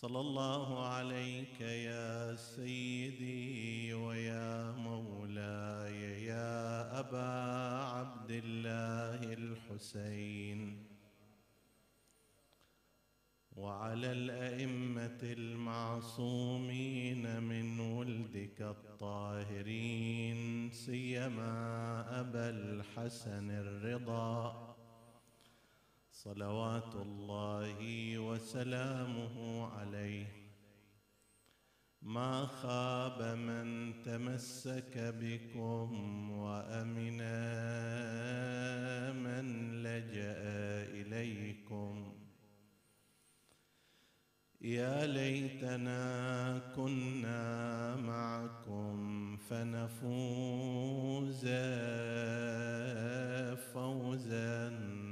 [0.00, 7.30] صلى الله عليك يا سيدي ويا مولاي يا أبا
[7.84, 10.86] عبد الله الحسين.
[13.56, 15.82] وعلى الأئمة المعصومين
[17.42, 24.70] من ولدك الطاهرين سيما أبا الحسن الرضا.
[26.24, 30.26] صلوات الله وسلامه عليه.
[32.02, 37.20] ما خاب من تمسك بكم وأمن
[39.24, 39.46] من
[39.82, 40.40] لجأ
[41.00, 42.12] إليكم.
[44.60, 46.02] يا ليتنا
[46.76, 51.44] كنا معكم فنفوز
[53.72, 54.56] فوزا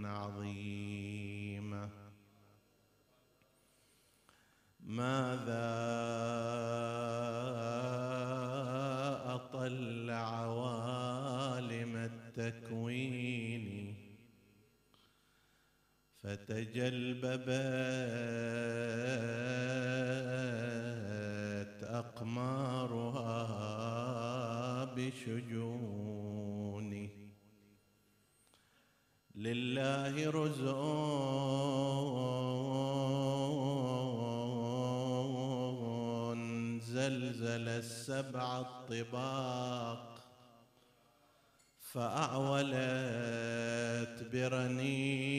[0.05, 0.68] عظيما.
[4.89, 5.69] ماذا
[9.27, 13.95] أطل عوالم التكوين
[16.23, 17.39] فتجلببت
[21.85, 23.35] أقمارها
[24.85, 26.08] بشجون
[37.09, 40.21] زلزل السبع الطباق
[41.81, 42.69] فأعولت
[44.33, 45.39] برنيني.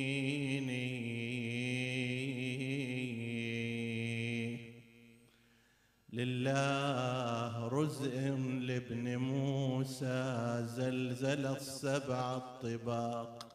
[6.14, 8.20] لله رزء
[8.62, 13.46] لابن موسى زلزل السبع الطباق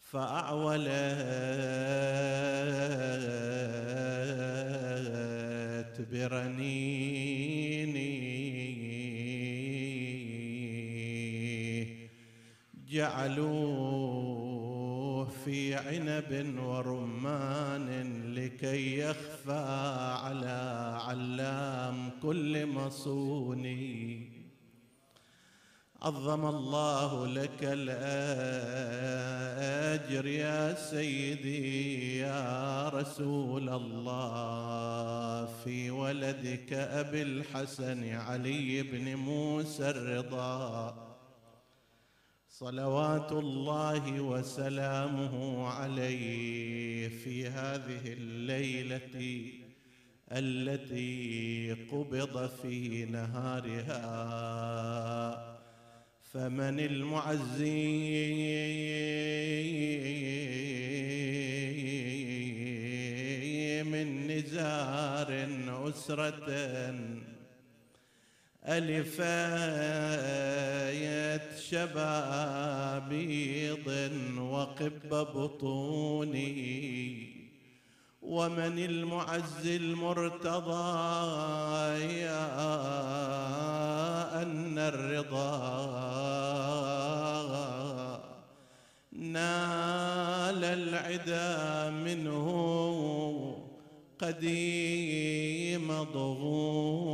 [0.00, 0.86] فأعولت
[6.00, 7.86] برنيني
[12.88, 14.36] جعلوه
[15.44, 17.88] في عنب ورمان
[18.34, 19.64] لكي يخفى
[20.22, 24.25] على علام كل مصوني.
[26.06, 27.86] عظم الله لك الأجر
[30.26, 35.46] يا سيدي يا رسول الله.
[35.64, 40.94] في ولدك أبي الحسن علي بن موسى الرضا.
[42.48, 49.52] صلوات الله وسلامه عليه في هذه الليلة
[50.32, 53.96] التي قبض في نهارها.
[56.32, 58.22] فمن المعزي
[63.82, 65.48] من نزار
[65.88, 66.48] أسرة
[69.66, 72.96] ألفاية شبابيض
[74.38, 76.56] وقب بطوني
[78.26, 80.74] ومن المعز المرتضى
[82.18, 82.46] يا
[84.42, 85.76] أن الرضا
[89.12, 92.46] نال العدا منه
[94.18, 97.06] قديم ضغوني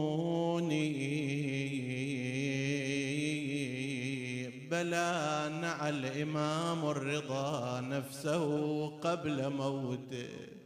[4.71, 10.62] بلى نعى الإمام الرضا نفسه قبل موته.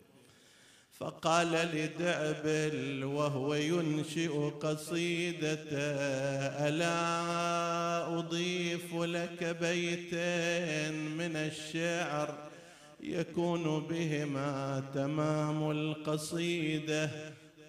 [0.99, 5.59] فقال لدعبل وهو ينشئ قصيدة
[6.69, 12.35] ألا أضيف لك بيتين من الشعر
[13.01, 17.11] يكون بهما تمام القصيدة؟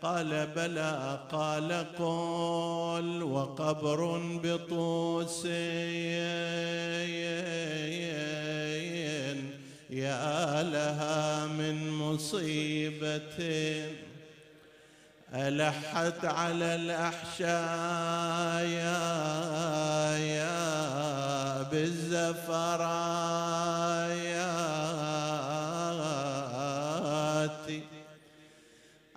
[0.01, 5.47] قال بلى قال قل وقبر بطوس
[9.89, 13.39] يا لها من مصيبة
[15.33, 17.47] ألحت على الأحشاء
[18.65, 23.07] يا, يا بالزفرايات.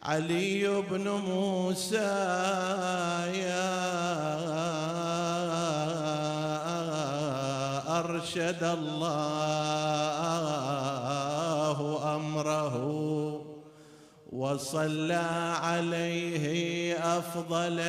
[0.02, 1.96] علي بن موسى
[3.34, 3.70] يا
[7.98, 10.19] أرشد الله
[14.32, 15.26] وصلى
[15.62, 17.80] عليه أفضل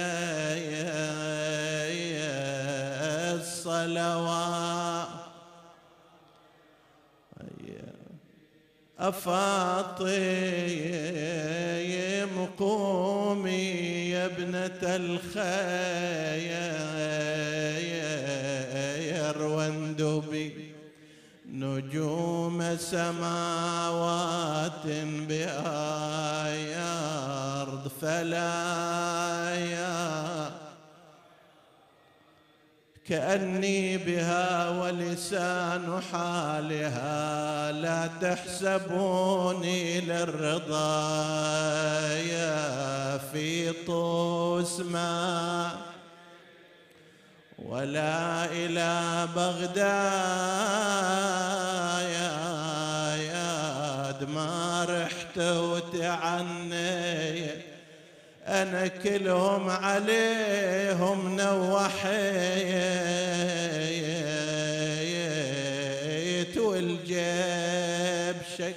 [3.35, 4.81] الصلوات.
[8.99, 10.05] أفاطم
[12.57, 15.47] قومي يا ابنة الخير
[19.47, 20.60] واندبي
[21.61, 24.31] نجوم سماوات
[25.27, 26.75] بآي
[27.61, 30.51] أرض فلا يا
[33.07, 41.11] كأني بها ولسان حالها لا تحسبوني للرضا
[43.31, 45.71] في طوس ما
[47.71, 49.81] ولا إلى بغداد
[53.21, 56.81] يا ما رحت وتعني
[58.47, 61.87] أنا كلهم عليهم نوحيت
[66.57, 68.75] والجيب شك.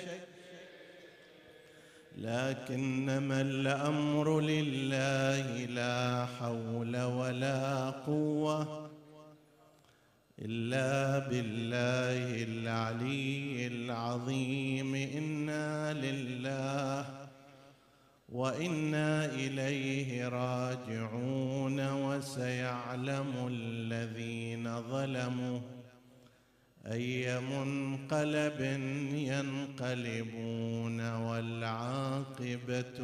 [2.19, 8.84] لكنما الأمر لله لا حول ولا قوة.
[10.44, 14.94] إلا بالله العلي العظيم.
[14.94, 17.29] إنا لله
[18.29, 21.93] وإنا إليه راجعون.
[21.93, 25.61] وسيعلم الذين ظلموا
[26.87, 28.61] أي منقلب
[29.14, 33.00] ينقلبون والعاقبة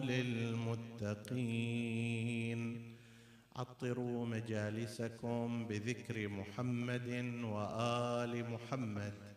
[0.00, 1.72] للمتقين.
[3.56, 7.08] عطروا مجالسكم بذكر محمد
[7.44, 9.31] وآل محمد.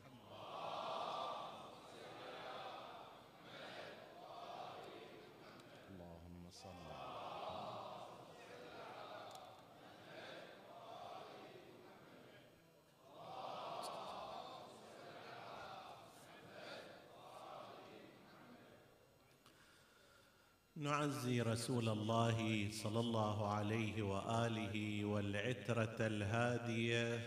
[20.85, 27.19] نعزي رسول الله صلى الله عليه وآله والعترة الهادية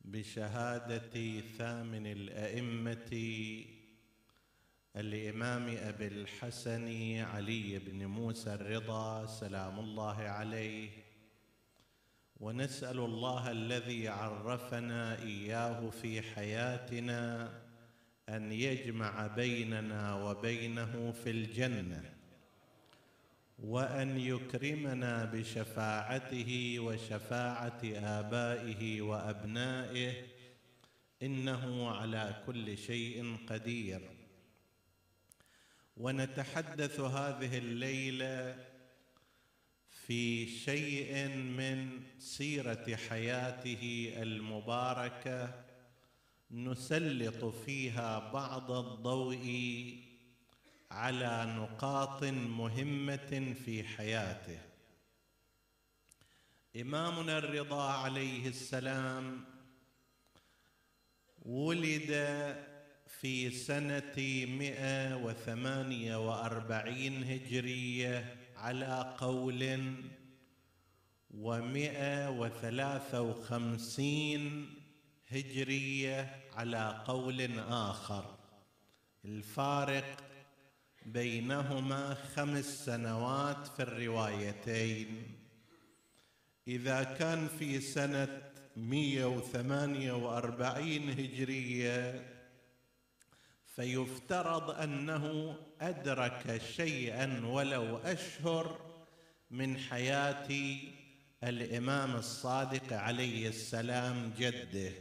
[0.00, 3.12] بشهادة ثامن الأئمة
[4.96, 10.90] الإمام أبي الحسن علي بن موسى الرضا سلام الله عليه.
[12.40, 17.52] ونسأل الله الذي عرفنا إياه في حياتنا
[18.28, 22.12] أن يجمع بيننا وبينه في الجنة
[23.58, 30.12] وأن يكرمنا بشفاعته وشفاعة آبائه وأبنائه
[31.22, 34.10] إنه على كل شيء قدير.
[35.96, 38.66] ونتحدث هذه الليلة
[39.88, 45.65] في شيء من سيرة حياته المباركة
[46.50, 49.94] نسلط فيها بعض الضوء
[50.90, 54.58] على نقاط مهمة في حياته.
[56.80, 59.44] إمامنا الرضا عليه السلام
[61.42, 62.10] ولد
[63.06, 69.80] في سنة مئة وثمانية وأربعين هجرية على قول
[71.30, 74.74] ومئة وثلاثة وخمسين
[75.28, 78.36] هجرية على قول آخر.
[79.24, 80.16] الفارق
[81.06, 85.22] بينهما خمس سنوات في الروايتين.
[86.68, 88.42] إذا كان في سنة
[88.76, 92.26] 148 هجرية
[93.76, 98.80] فيفترض أنه أدرك شيئا ولو أشهر
[99.50, 100.48] من حياة
[101.44, 104.92] الإمام الصادق عليه السلام جده.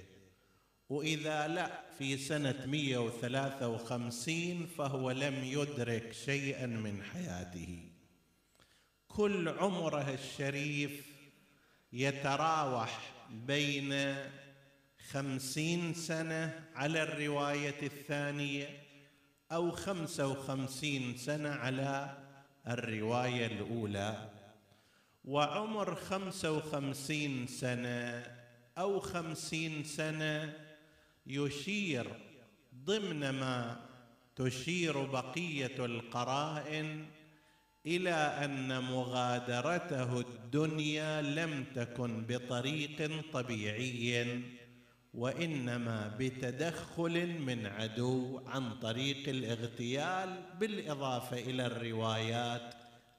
[0.89, 7.79] وإذا لا في سنة 153 فهو لم يدرك شيئا من حياته.
[9.07, 11.07] كل عمره الشريف
[11.93, 12.99] يتراوح
[13.31, 14.15] بين
[15.09, 18.69] خمسين سنة على الرواية الثانية
[19.51, 22.17] أو خمسة وخمسين سنة على
[22.67, 24.29] الرواية الأولى.
[25.25, 28.23] وعمر خمسة وخمسين سنة
[28.77, 30.64] أو خمسين سنة
[31.27, 32.07] يشير
[32.75, 33.85] ضمن ما
[34.35, 37.05] تشير بقية القرائن
[37.85, 44.41] إلى أن مغادرته الدنيا لم تكن بطريق طبيعي
[45.13, 52.73] وإنما بتدخل من عدو عن طريق الاغتيال بالإضافة إلى الروايات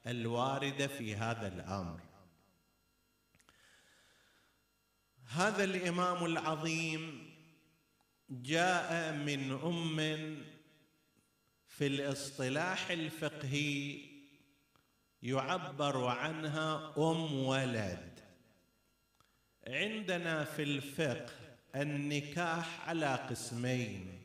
[0.06, 2.00] الواردة في هذا الأمر.
[5.28, 7.25] هذا الإمام العظيم
[8.30, 9.96] جاء من أم
[11.66, 13.98] في الاصطلاح الفقهي
[15.22, 18.20] يعبر عنها أم ولد.
[19.66, 21.32] عندنا في الفقه
[21.74, 24.18] النكاح على قسمين.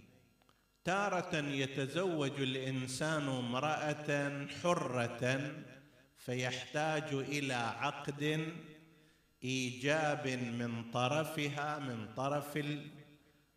[0.84, 5.52] تارة يتزوج الإنسان امرأة حرة
[6.18, 8.54] فيحتاج إلى عقد
[9.44, 12.58] إيجاب من طرفها من طرف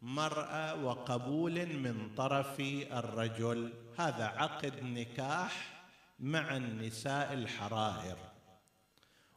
[0.05, 2.61] المراه وقبول من طرف
[2.93, 3.73] الرجل.
[3.99, 5.85] هذا عقد نكاح
[6.21, 8.17] مع النساء الحرائر.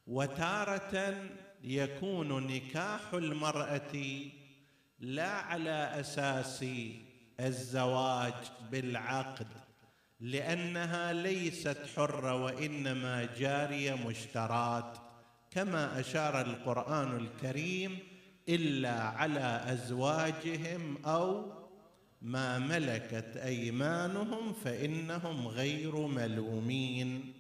[0.07, 1.15] وتارة
[1.63, 4.21] يكون نكاح المرأة
[4.99, 6.65] لا على أساس
[7.39, 8.33] الزواج
[8.71, 9.47] بالعقد
[10.19, 14.97] لأنها ليست حرة وإنما جارية مشترات.
[15.51, 17.99] كما أشار القرآن الكريم
[18.49, 21.45] إلا على أزواجهم أو
[22.21, 27.33] ما ملكت أيمانهم فإنهم غير ملومين.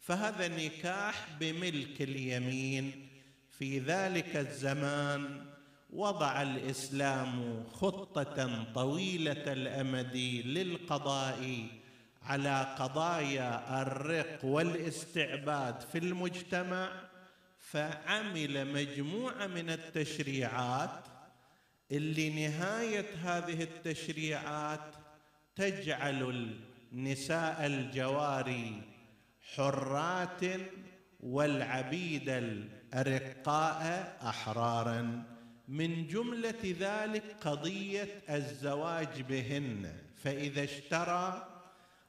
[0.00, 3.08] فهذا نكاح بملك اليمين.
[3.58, 5.46] في ذلك الزمان
[5.90, 11.66] وضع الإسلام خطة طويلة الأمد للقضاء
[12.22, 17.07] على قضايا الرق والاستعباد في المجتمع.
[17.70, 21.04] فعمل مجموعة من التشريعات
[21.92, 24.94] اللي نهاية هذه التشريعات
[25.56, 26.48] تجعل
[26.92, 28.82] النساء الجواري
[29.54, 30.40] حرات
[31.20, 35.24] والعبيد الارقاء أحرارا.
[35.68, 39.92] من جملة ذلك قضية الزواج بهن.
[40.24, 41.46] فإذا اشترى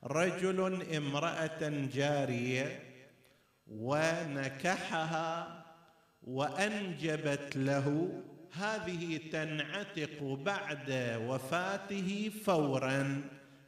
[0.03, 2.88] رجل امرأة جارية
[3.71, 5.65] ونكحها
[6.23, 8.21] وأنجبت له.
[8.53, 13.21] هذه تنعتق بعد وفاته فورا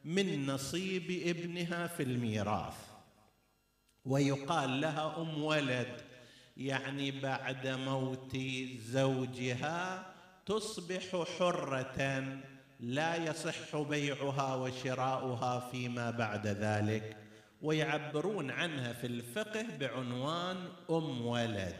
[0.05, 2.77] من نصيب ابنها في الميراث.
[4.05, 6.01] ويقال لها أم ولد
[6.57, 8.37] يعني بعد موت
[8.79, 10.05] زوجها
[10.45, 12.23] تصبح حرة
[12.79, 17.17] لا يصح بيعها وشراؤها فيما بعد ذلك.
[17.61, 20.57] ويعبرون عنها في الفقه بعنوان
[20.89, 21.75] أم ولد.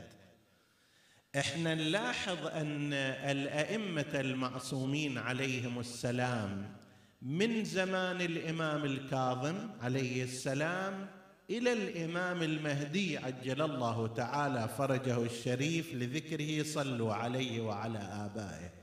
[1.38, 6.75] إحنا نلاحظ أن الأئمة المعصومين عليهم السلام
[7.21, 11.07] من زمان الإمام الكاظم عليه السلام
[11.50, 18.80] إلى الإمام المهدي عجل الله تعالى فرجه الشريف لذكره صلوا عليه وعلى آبائه.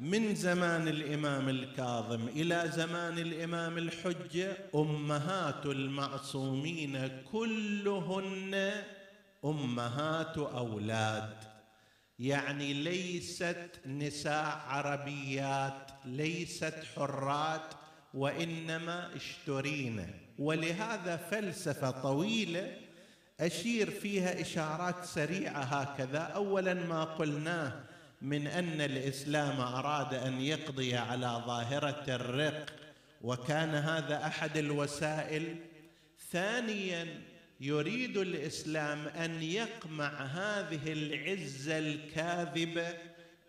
[0.00, 8.72] من زمان الإمام الكاظم إلى زمان الإمام الحجة أمهات المعصومين كلهن
[9.44, 11.34] أمهات أولاد.
[12.18, 17.74] يعني ليست نساء عربيات ليست حرات
[18.14, 22.76] وإنما اشترين ولهذا فلسفة طويلة
[23.40, 26.18] أشير فيها إشارات سريعة هكذا.
[26.18, 27.87] اولا ما قلناه
[28.22, 32.72] من أن الإسلام أراد أن يقضي على ظاهرة الرق
[33.22, 35.56] وكان هذا أحد الوسائل.
[36.30, 37.22] ثانيا
[37.60, 42.94] يريد الإسلام أن يقمع هذه العزه الكاذبه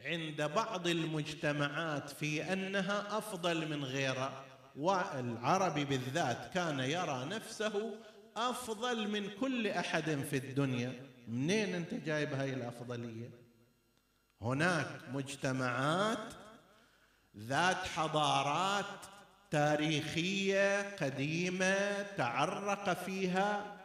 [0.05, 4.45] عند بعض المجتمعات في أنها أفضل من غيرها
[4.77, 7.95] والعربي بالذات كان يرى نفسه
[8.37, 10.93] أفضل من كل أحد في الدنيا.
[11.27, 13.48] منين أنت جايب هاي الأفضلية؟
[14.41, 16.33] هناك مجتمعات
[17.37, 18.85] ذات حضارات
[19.51, 23.77] تاريخية قديمة تعرق فيها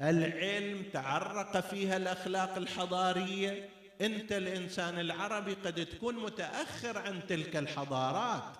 [0.00, 3.68] العلم تعرق فيها الأخلاق الحضارية.
[4.00, 8.56] انت الإنسان العربي قد تكون متأخر عن تلك الحضارات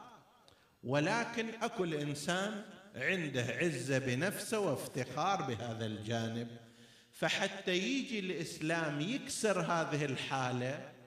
[0.85, 2.63] ولكن أكو الإنسان
[2.97, 6.49] عنده عزة بنفسه وافتخار بهذا الجانب.
[7.13, 11.00] فحتى يجي الإسلام يكسر هذه الحالة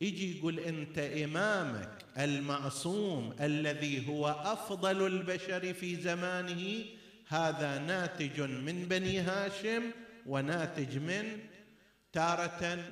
[0.00, 6.84] يجي يقول أنت إمامك المعصوم الذي هو أفضل البشر في زمانه
[7.28, 9.82] هذا ناتج من بني هاشم
[10.26, 11.38] وناتج من
[12.12, 12.84] تارة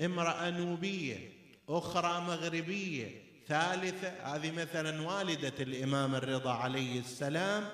[0.00, 1.32] امرأة نوبية
[1.68, 7.68] أخرى مغربية ثالثة هذه مثلا والدة الإمام الرضا عليه السلام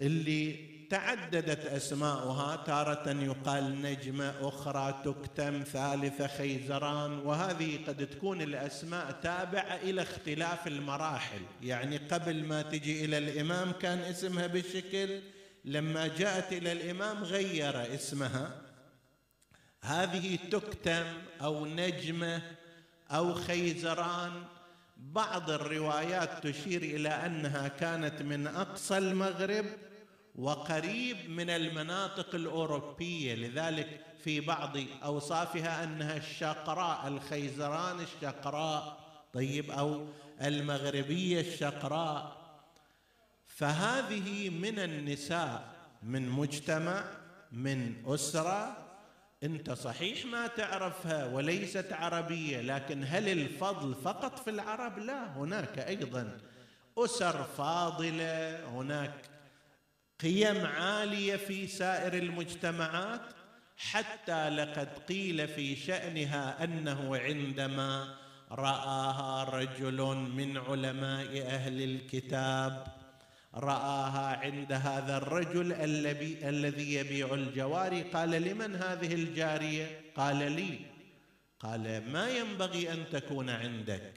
[0.00, 9.76] اللي تعددت أسماؤها تارة يقال نجمة أخرى تكتم ثالثة خيزران وهذه قد تكون الأسماء تابعة
[9.76, 11.40] إلى اختلاف المراحل.
[11.62, 15.20] يعني قبل ما تجي إلى الإمام كان اسمها بالشكل
[15.64, 18.60] لما جاءت إلى الإمام غير اسمها.
[19.82, 21.04] هذه تكتم
[21.42, 22.42] أو نجمة
[23.10, 24.32] أو خيزران.
[24.96, 29.64] بعض الروايات تشير إلى أنها كانت من أقصى المغرب
[30.38, 39.00] وقريب من المناطق الأوروبية لذلك في بعض أوصافها أنها الشقراء الخيزران الشقراء
[39.32, 40.06] طيب أو
[40.42, 42.36] المغربية الشقراء.
[43.46, 45.64] فهذه من النساء
[46.02, 47.04] من مجتمع
[47.52, 48.76] من أسرة.
[49.42, 56.38] أنت صحيح ما تعرفها وليست عربية لكن هل الفضل فقط في العرب؟ لا هناك أيضا
[56.98, 59.37] أسر فاضلة هناك
[60.20, 63.20] قيم عالية في سائر المجتمعات
[63.76, 68.14] حتى لقد قيل في شأنها أنه عندما
[68.50, 72.86] رآها رجل من علماء أهل الكتاب
[73.54, 75.72] رآها عند هذا الرجل
[76.42, 80.78] الذي يبيع الجواري قال لمن هذه الجارية؟ قال لي.
[81.60, 84.12] قال ما ينبغي أن تكون عندك؟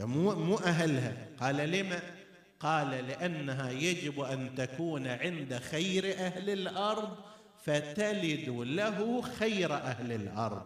[0.00, 1.28] مو مو أهلها.
[1.40, 2.00] قال لما
[2.60, 7.16] قال لأنها يجب أن تكون عند خير أهل الأرض
[7.64, 10.62] فتلد له خير أهل الأرض.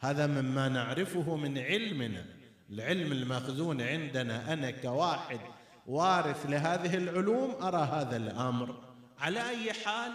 [0.00, 2.24] هذا مما نعرفه من علمنا.
[2.70, 5.40] العلم المخزون عندنا أنا كواحد
[5.86, 8.76] وارث لهذه العلوم أرى هذا الأمر.
[9.20, 10.12] على أي حال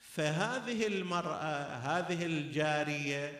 [0.00, 3.32] فهذه المرأة هذه الجارية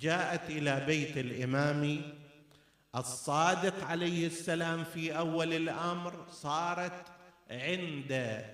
[0.00, 2.02] جاءت إلى بيت الإمام
[2.96, 7.06] الصادق عليه السلام في أول الأمر صارت
[7.50, 8.44] عند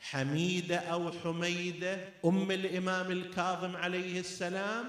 [0.00, 4.84] حميده أو حميده أم الإمام الكاظم عليه السلام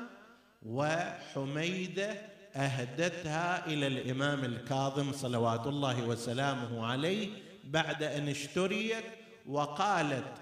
[0.65, 2.15] وحميده
[2.55, 7.29] أهدتها إلى الإمام الكاظم صلوات الله وسلامه عليه
[7.63, 9.03] بعد أن اشتريت
[9.47, 10.33] وقالت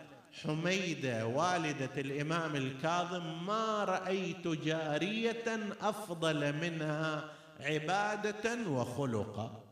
[0.43, 7.23] حميده والدة الإمام الكاظم ما رأيت جارية أفضل منها
[7.63, 9.63] عبادة وخلقا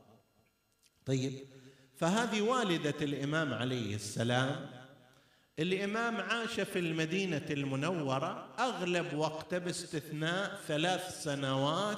[1.05, 1.33] طيب
[1.95, 4.69] فهذه والدة الإمام عليه السلام
[5.59, 11.97] الإمام عاش في المدينة المنورة أغلب وقته باستثناء ثلاث سنوات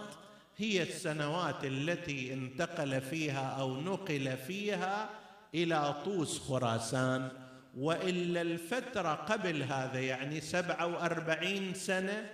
[0.57, 5.09] هي السنوات التي انتقل فيها أو نقل فيها
[5.55, 7.31] إلى طوس خراسان.
[7.77, 12.29] وإلا الفترة قبل هذا يعني سبعة وأربعين سنة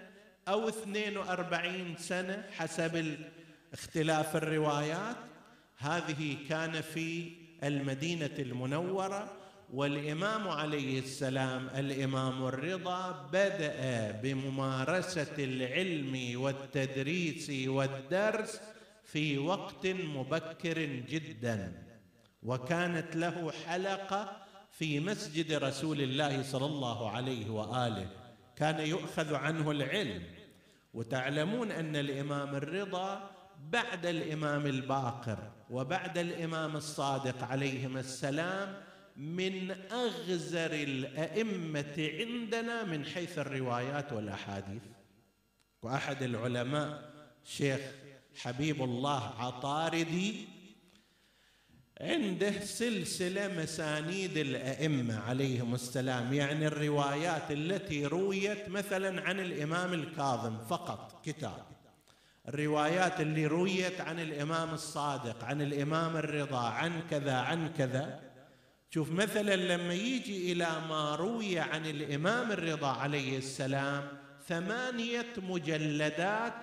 [0.48, 3.18] أو اثنين وأربعين سنة حسب
[3.74, 5.16] اختلاف الروايات.
[5.78, 7.32] هذه كان في
[7.64, 9.32] المدينة المنورة
[9.74, 18.62] والإمام عليه السلام الإمام الرضا بدأ بممارسة العلم والتدريس والدرس
[19.04, 21.84] في وقت مبكر جدا.
[22.44, 24.32] وكانت له حلقة
[24.72, 28.10] في مسجد رسول الله صلى الله عليه وآله.
[28.56, 30.24] كان يؤخذ عنه العلم.
[30.94, 38.82] وتعلمون أن الإمام الرضا بعد الإمام الباقر وبعد الإمام الصادق عليهما السلام
[39.18, 44.82] من أغزر الأئمة عندنا من حيث الروايات والأحاديث.
[45.82, 47.12] وأحد العلماء
[47.44, 47.82] شيخ
[48.36, 50.48] حبيب الله عطاردي
[52.02, 61.26] عنده سلسلة مسانيد الأئمة عليهم السلام يعني الروايات التي رويت مثلا عن الإمام الكاظم فقط
[61.26, 61.69] كتاب.
[62.50, 68.20] الروايات اللي رويت عن الإمام الصادق عن الإمام الرضا عن كذا عن كذا.
[68.90, 74.08] شوف مثلا لما يجي إلى ما روي عن الإمام الرضا عليه السلام
[74.48, 76.54] ثمانية مجلدات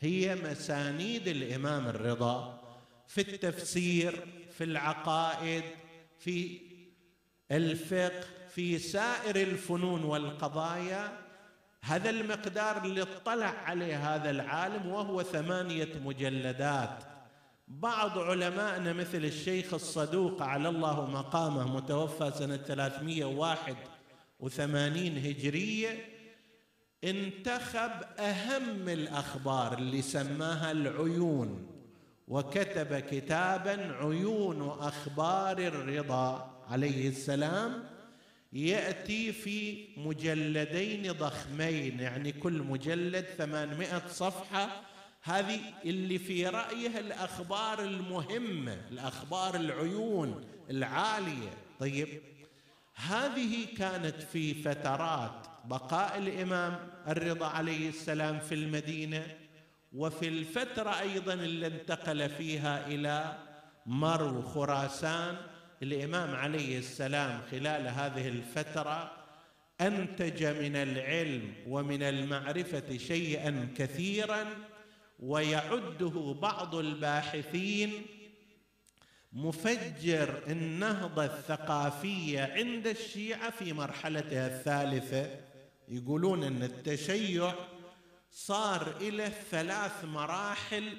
[0.00, 2.62] هي مسانيد الإمام الرضا.
[3.06, 5.64] في التفسير في العقائد
[6.18, 6.60] في
[7.50, 11.25] الفقه في سائر الفنون والقضايا.
[11.84, 17.04] هذا المقدار اللي اطلع عليه هذا العالم وهو ثمانية مجلدات.
[17.68, 26.04] بعض علمائنا مثل الشيخ الصدوق على الله مقامه متوفى سنة 381 هجرية
[27.04, 31.66] انتخب أهم الأخبار اللي سماها العيون
[32.28, 37.84] وكتب كتابا عيون أخبار الرضا عليه السلام.
[38.56, 44.82] يأتي في مجلدين ضخمين يعني كل مجلد ثمانمائة صفحة.
[45.22, 51.50] هذه اللي في رأيه الأخبار المهمه الأخبار العيون العالية.
[51.80, 52.08] طيب
[52.94, 59.26] هذه كانت في فترات بقاء الإمام الرضا عليه السلام في المدينة
[59.92, 63.38] وفي الفترة أيضا اللي انتقل فيها إلى
[63.86, 65.36] مرو خراسان.
[65.82, 69.12] الإمام عليه السلام خلال هذه الفترة
[69.80, 74.46] أنتج من العلم ومن المعرفة شيئا كثيرا
[75.20, 78.06] ويعده بعض الباحثين
[79.32, 85.40] مفجر النهضة الثقافية عند الشيعة في مرحلتها الثالثة.
[85.88, 87.54] يقولون أن التشيع
[88.30, 90.92] صار إلى ثلاث مراحل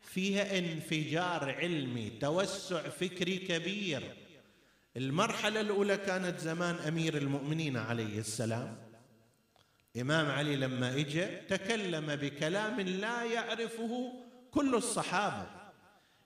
[0.00, 4.23] فيها انفجار علمي توسع فكري كبير.
[4.96, 8.76] المرحلة الأولى كانت زمان أمير المؤمنين عليه السلام.
[10.00, 14.12] إمام علي لما اجى تكلم بكلام لا يعرفه
[14.50, 15.46] كل الصحابة.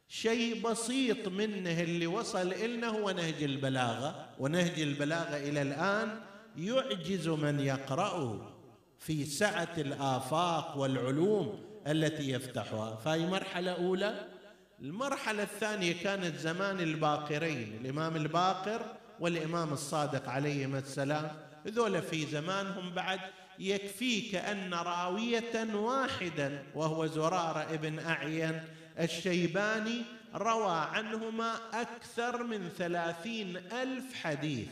[0.09, 6.21] شيء بسيط منه اللي وصل إلنا هو نهج البلاغة ونهج البلاغة إلى الآن
[6.57, 8.55] يعجز من يقرأه
[8.99, 12.97] في سعة الآفاق والعلوم التي يفتحها.
[12.97, 14.38] فهي مرحلة أولى.
[14.83, 18.83] المرحلة الثانية كانت زمان الباقرين الإمام الباقر
[19.21, 21.31] والإمام الصادق عليهما السلام.
[21.67, 23.21] ذولا في زمانهم بعد
[23.59, 28.65] يكفيك أن راوية واحدا وهو زرارة ابن أعين
[29.01, 30.03] الشيباني
[30.35, 34.69] روى عنهما أكثر من ثلاثين ألف حديث.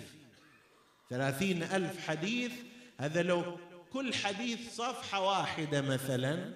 [1.11, 2.53] ثلاثين ألف حديث
[2.99, 3.59] هذا لو
[3.93, 6.53] كل حديث صفحة واحدة مثلا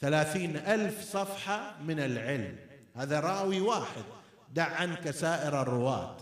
[0.00, 2.63] ثلاثين ألف صفحة من العلم.
[2.94, 4.04] هذا راوي واحد.
[4.52, 6.16] دع عنك سائر الرواة.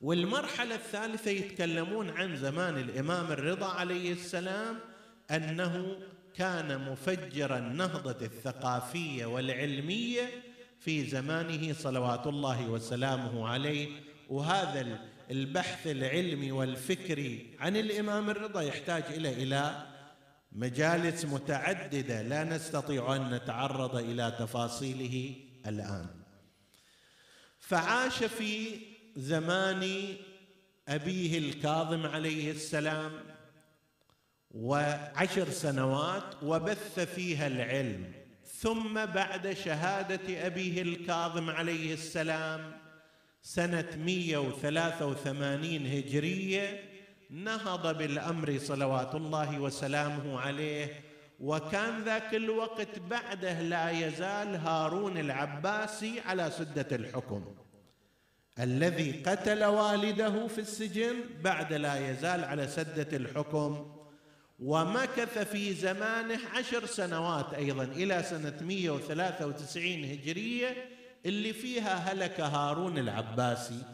[0.00, 4.78] والمرحلة الثالثة يتكلمون عن زمان الإمام الرضا عليه السلام
[5.30, 5.96] أنه
[6.34, 10.30] كان مفجر النهضة الثقافية والعلمية
[10.80, 13.88] في زمانه صلوات الله وسلامه عليه.
[14.28, 14.98] وهذا
[15.30, 19.86] البحث العلمي والفكري عن الإمام الرضا يحتاج إلى إلى
[20.54, 25.34] مجالس متعددة لا نستطيع أن نتعرض إلى تفاصيله
[25.66, 26.06] الآن.
[27.58, 28.76] فعاش في
[29.16, 30.14] زمان
[30.88, 33.12] أبيه الكاظم عليه السلام
[34.50, 38.12] وعشر سنوات وبث فيها العلم.
[38.46, 42.80] ثم بعد شهادة أبيه الكاظم عليه السلام
[43.42, 46.94] سنة 183 هجرية
[47.34, 51.00] نهض بالأمر صلوات الله وسلامه عليه
[51.40, 57.44] وكان ذاك الوقت بعده لا يزال هارون العباسي على سدة الحكم.
[58.60, 63.94] الذي قتل والده في السجن بعد لا يزال على سدة الحكم
[64.58, 70.88] ومكث في زمانه عشر سنوات أيضا إلى سنة 193 هجرية
[71.26, 73.93] اللي فيها هلك هارون العباسي.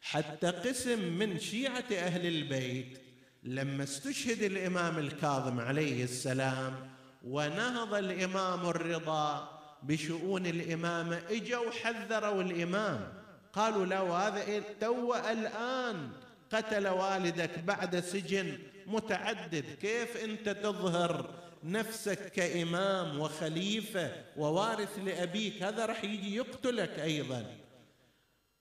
[0.00, 2.98] حتى قسم من شيعة أهل البيت
[3.42, 6.90] لما استشهد الإمام الكاظم عليه السلام
[7.24, 13.12] ونهض الإمام الرضا بشؤون الإمامة إجوا حذروا الإمام.
[13.52, 16.10] قالوا له هذا إيه؟ تو الآن
[16.52, 19.64] قتل والدك بعد سجن متعدد.
[19.80, 21.34] كيف أنت تظهر
[21.64, 27.44] نفسك كإمام وخليفة ووارث لأبيك؟ هذا راح يجي يقتلك أيضا.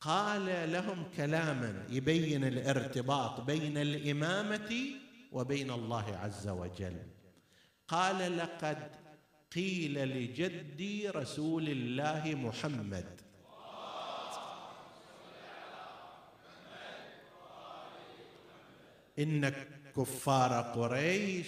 [0.02, 4.76] قال لهم كلاما يبين الارتباط بين الإمامة
[5.32, 6.98] وبين الله عز وجل.
[7.88, 8.92] قال لقد
[9.56, 13.22] قيل لجدي رسول الله محمد.
[19.20, 19.50] إن
[19.96, 21.48] كفار قريش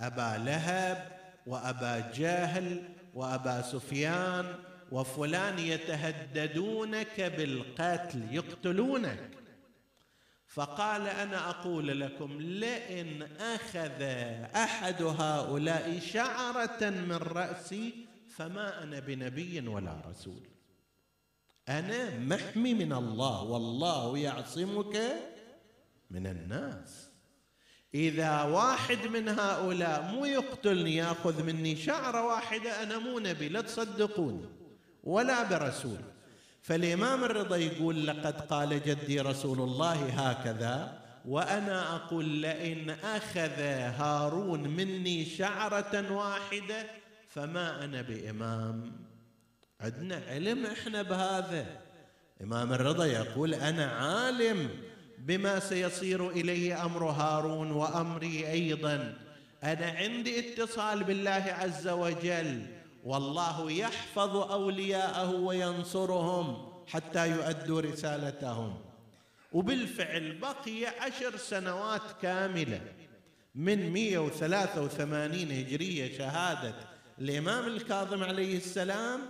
[0.00, 4.54] أبا لهب وأبا جهل وأبا سفيان
[4.92, 9.30] وفلان يتهددونك بالقتل يقتلونك.
[10.46, 14.02] فقال أنا أقول لكم لئن أخذ
[14.54, 17.94] أحد هؤلاء شعرة من رأسي
[18.36, 20.42] فما أنا بنبي ولا رسول.
[21.68, 24.96] أنا محمي من الله والله يعصمك
[26.10, 27.10] من الناس.
[27.94, 34.65] إذا واحد من هؤلاء مو يقتلني يأخذ مني شعرة واحدة أنا مو نبي لا تصدقوني.
[35.06, 35.98] ولا برسول.
[36.62, 43.60] فالإمام الرضا يقول لقد قال جدي رسول الله هكذا وأنا أقول لئن أخذ
[43.98, 46.86] هارون مني شعرة واحدة
[47.28, 48.92] فما أنا بإمام.
[49.80, 51.66] عندنا علم إحنا بهذا.
[52.42, 54.70] إمام الرضا يقول أنا عالم
[55.18, 59.14] بما سيصير اليه أمر هارون وأمري أيضا.
[59.64, 62.75] أنا عندي اتصال بالله عز وجل.
[63.06, 68.78] والله يحفظ أولياءه وينصرهم حتى يؤدوا رسالتهم.
[69.52, 72.80] وبالفعل بقي عشر سنوات كاملة
[73.54, 76.74] من 183 هجرية شهادة
[77.18, 79.20] الامام الكاظم عليه السلام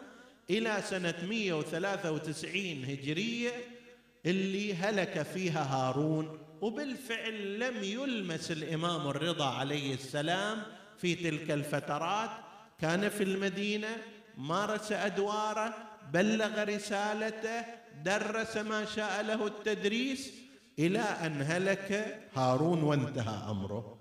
[0.50, 3.50] إلى سنة 193 هجرية
[4.26, 6.38] اللي هلك فيها هارون.
[6.60, 10.62] وبالفعل لم يلمس الإمام الرضا عليه السلام
[10.98, 12.45] في تلك الفترات.
[12.80, 13.96] كان في المدينة
[14.36, 15.74] مارس أدواره
[16.12, 17.64] بلغ رسالته
[18.04, 20.32] درس ما شاء له التدريس
[20.78, 23.98] إلى أن هلك هارون وانتهى أمره.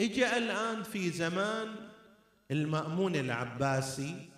[0.00, 1.74] إجا الآن في زمان
[2.50, 4.28] المأمون العباسي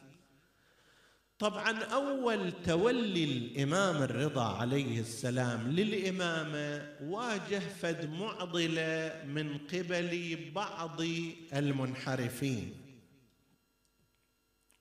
[1.39, 11.01] طبعا أول تولي الإمام الرضا عليه السلام للإمامة واجه فد معضلة من قبل بعض
[11.53, 12.75] المنحرفين.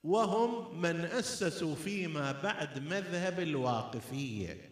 [0.03, 4.71] وهم من أسسوا فيما بعد مذهب الواقفية.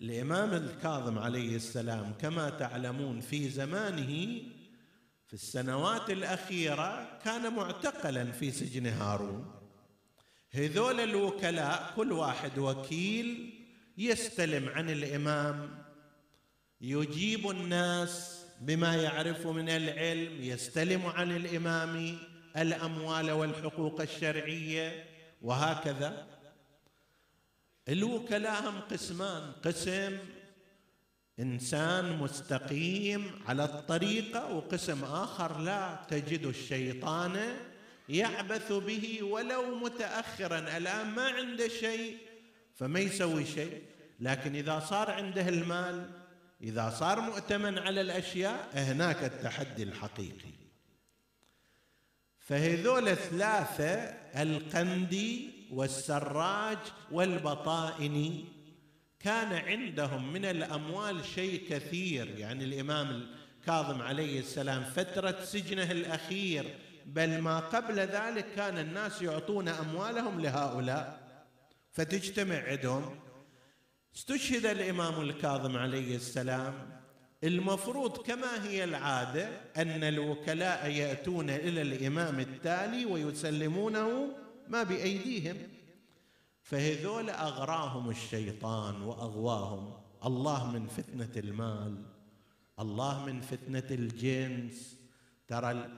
[0.00, 4.42] الإمام الكاظم عليه السلام كما تعلمون في زمانه
[5.26, 9.55] في السنوات الأخيرة كان معتقلا في سجن هارون.
[10.56, 13.54] هذول الوكلاء كل واحد وكيل
[13.98, 15.84] يستلم عن الإمام.
[16.80, 22.18] يجيب الناس بما يعرف من العلم يستلم عن الإمام
[22.56, 25.04] الأموال والحقوق الشرعية
[25.42, 26.26] وهكذا.
[27.88, 29.52] الوكلاء هم قسمان.
[29.64, 30.18] قسم
[31.40, 37.56] إنسان مستقيم على الطريقة وقسم آخر لا تجد الشيطان
[38.08, 40.58] يعبث به ولو متاخرا.
[40.58, 42.16] الان ما عنده شيء؟
[42.74, 43.82] فما يسوي شيء.
[44.20, 46.10] لكن إذا صار عنده المال
[46.62, 50.56] إذا صار مؤتمن على الأشياء هناك التحدي الحقيقي.
[52.38, 53.94] فهذول الثلاثة
[54.42, 56.78] القندي والسراج
[57.12, 58.44] والبطائني
[59.20, 62.38] كان عندهم من الأموال شيء كثير.
[62.38, 63.26] يعني الإمام
[63.60, 71.26] الكاظم عليه السلام فترة سجنه الأخير بل ما قبل ذلك كان الناس يعطون أموالهم لهؤلاء.
[71.92, 73.18] فتجتمع عندهم.
[74.16, 77.00] استشهد الإمام الكاظم عليه السلام.
[77.44, 84.28] المفروض كما هي العادة أن الوكلاء يأتون إلى الإمام التالي ويسلمونه
[84.68, 85.56] ما بأيديهم.
[86.62, 89.92] فهذول أغراهم الشيطان وأغواهم.
[90.24, 92.02] الله من فتنة المال.
[92.80, 94.96] الله من فتنة الجنس.
[95.48, 95.88] ترى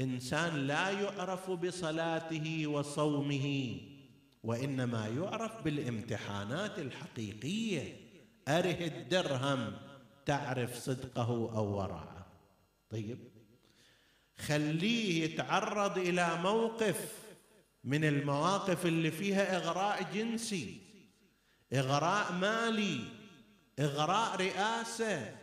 [0.00, 3.80] إنسان لا يعرف بصلاته وصومه
[4.42, 8.08] وإنما يعرف بالامتحانات الحقيقية.
[8.48, 9.76] أره الدرهم
[10.26, 12.26] تعرف صدقه أو ورعه
[12.90, 13.18] طيب
[14.36, 17.12] خليه يتعرض إلى موقف
[17.84, 20.80] من المواقف اللي فيها إغراء جنسي
[21.72, 23.00] إغراء مالي
[23.78, 25.37] إغراء رئاسة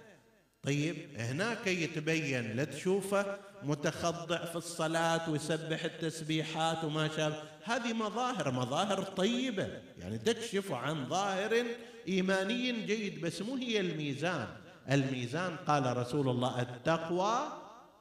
[0.65, 7.43] طيب هناك يتبين لا تشوفه متخضع في الصلاة ويسبح التسبيحات وما شابه.
[7.63, 9.82] هذه مظاهر مظاهر طيبة.
[9.99, 11.65] يعني تكشف عن ظاهر
[12.08, 14.47] إيماني جيد بس مو هي الميزان.
[14.91, 17.47] الميزان قال رسول الله التقوى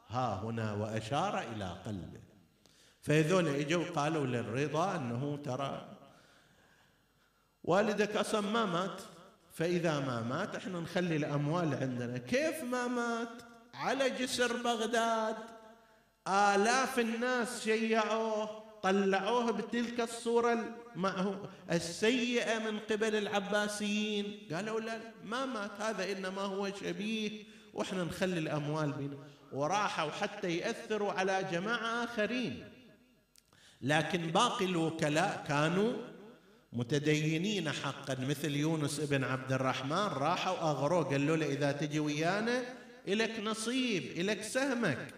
[0.09, 2.20] ها هنا وأشار إلى قلبه.
[3.00, 5.88] فهذول إجوا قالوا للرضا أنه ترى.
[7.64, 9.00] والدك أصلا ما مات.
[9.54, 12.18] فإذا ما مات إحنا نخلي الأموال عندنا.
[12.18, 13.42] كيف ما مات؟
[13.74, 15.36] على جسر بغداد.
[16.28, 20.76] آلاف الناس شيعوه طلعوه بتلك الصورة
[21.72, 24.48] السيئة من قبل العباسيين.
[24.52, 29.16] قالوا لا ما مات هذا إنما هو شبيه وإحنا نخلي الأموال بينا
[29.52, 32.68] وراحوا حتى يأثروا على جماعة آخرين.
[33.82, 35.92] لكن باقي الوكلاء كانوا
[36.74, 42.62] متدينين حقا مثل يونس ابن عبد الرحمن راحوا أغروه قالوا له إذا تجي ويانا
[43.08, 45.14] إلك نصيب إلك سهمك.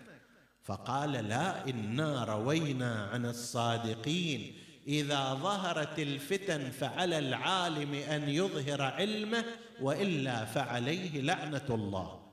[0.65, 4.59] فقال لا إنا روينا عن الصادقين.
[4.89, 9.45] إذا ظهرت الفتن فعلى العالم أن يظهر علمه
[9.81, 12.27] وإلا فعليه لعنة الله.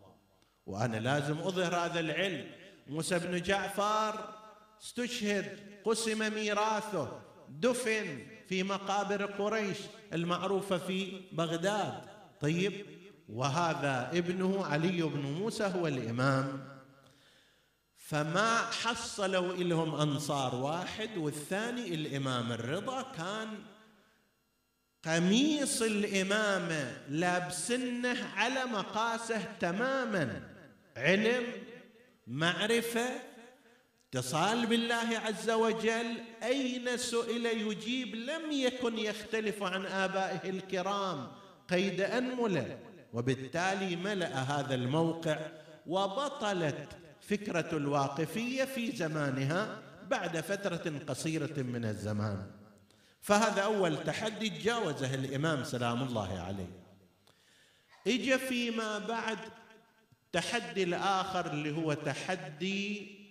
[0.65, 2.45] وأنا لازم أظهر هذا العلم.
[2.88, 4.36] موسى بن جعفر
[4.81, 7.21] استشهد قسم ميراثه.
[7.49, 9.77] دفن في مقابر قريش
[10.13, 12.01] المعروفة في بغداد.
[12.41, 12.86] طيب
[13.29, 16.73] وهذا ابنه علي بن موسى هو الإمام.
[17.97, 23.47] فما حصلوا لهم أنصار واحد والثاني الإمام الرضا كان
[25.03, 30.49] قميص الامامه لابسنه على مقاسه تماما.
[30.97, 31.43] علم
[32.27, 33.33] معرفة
[34.13, 41.28] اتصال بالله عز وجل أين سئل يجيب؟ لم يكن يختلف عن آبائه الكرام.
[41.69, 42.80] قيد انمله
[43.13, 45.38] وبالتالي ملأ هذا الموقع
[45.88, 46.88] وبطلت
[47.21, 52.52] فكرة الواقفية في زمانها بعد فترة قصيرة من الزمان.
[53.21, 56.84] فهذا أول تحدي تجاوزه الإمام سلام الله عليه.
[58.08, 59.38] اجى فيما بعد
[60.26, 63.22] التحدي الآخر اللي هو تحدي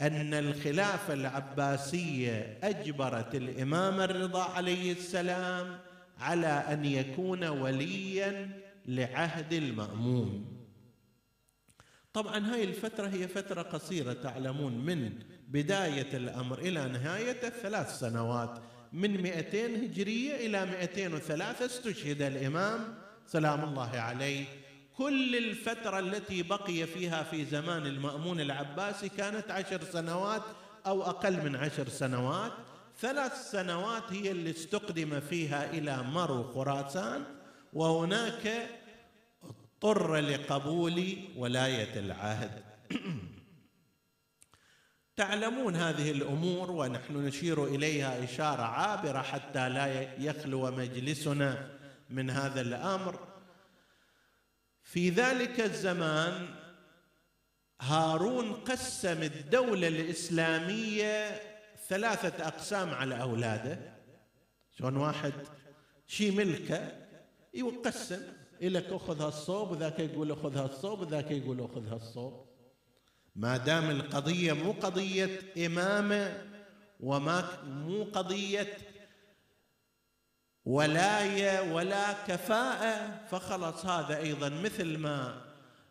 [0.00, 5.78] أن الخلافه العباسية أجبرت الإمام الرضا عليه السلام
[6.18, 8.50] على أن يكون وليا
[8.86, 10.58] لعهد المامون
[12.12, 15.12] طبعا هاي الفترة هي فترة قصيرة تعلمون من
[15.48, 18.58] بداية الأمر إلى نهاية ثلاث سنوات.
[18.92, 22.94] من 200 هجرية إلى 203 استشهد الإمام
[23.26, 24.44] سلام الله عليه
[24.98, 30.42] كل الفترة التي بقي فيها في زمان المأمون العباسي كانت عشر سنوات
[30.86, 32.52] أو أقل من عشر سنوات.
[33.00, 37.24] ثلاث سنوات هي اللي استقدم فيها إلى مرو خراسان
[37.72, 38.68] وهناك
[39.42, 42.62] اضطر لقبول ولاية العهد.
[45.16, 51.70] تعلمون هذه الأمور ونحن نشير إليها إشارة عابرة حتى لا يخلو مجلسنا
[52.10, 53.37] من هذا الأمر.
[54.88, 56.48] في ذلك الزمان
[57.80, 61.40] هارون قسم الدولة الإسلامية
[61.88, 63.78] ثلاثة أقسام على أولاده.
[64.78, 65.32] شلون واحد
[66.06, 66.92] شي ملكة
[67.54, 68.22] يقسم
[68.62, 72.46] إلك أخذ هالصوب وذاك يقول أخذ هالصوب وذاك يقول أخذ هالصوب.
[73.36, 76.42] ما دام القضية مو قضية إمامة
[77.00, 78.76] وما مو قضية
[80.68, 83.20] ولايه ولا كفاءة.
[83.30, 84.48] فخلص هذا أيضا.
[84.48, 85.42] مثل ما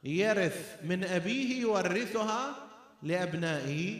[0.03, 2.55] يرث من أبيه يورثها
[3.03, 3.99] لأبنائه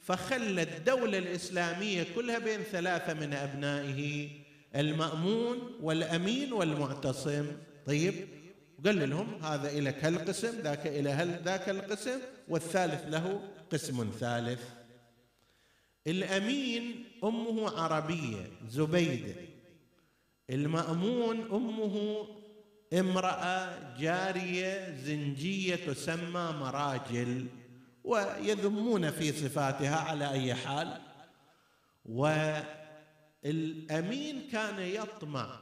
[0.00, 4.28] فخلى الدولة الإسلامية كلها بين ثلاثة من أبنائه
[4.76, 7.46] المأمون والأمين والمعتصم.
[7.86, 8.14] طيب
[8.86, 13.40] قال لهم هذا إلك هالقسم ذاك إلى هل ذاك القسم والثالث له
[13.72, 14.60] قسم ثالث.
[16.06, 19.34] الأمين أمه عربية زبيدة
[20.50, 22.26] المأمون أمه
[22.92, 27.46] امرأة جارية زنجية تسمى مراجل
[28.04, 31.00] ويذمون في صفاتها على أي حال.
[33.44, 35.60] والأمين كان يطمع.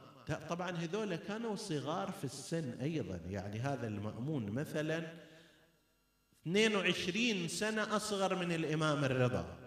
[0.49, 5.07] طبعا هذول كانوا صغار في السن أيضا يعني هذا المأمون مثلا
[6.47, 9.57] 22 سنة أصغر من الإمام الرضا.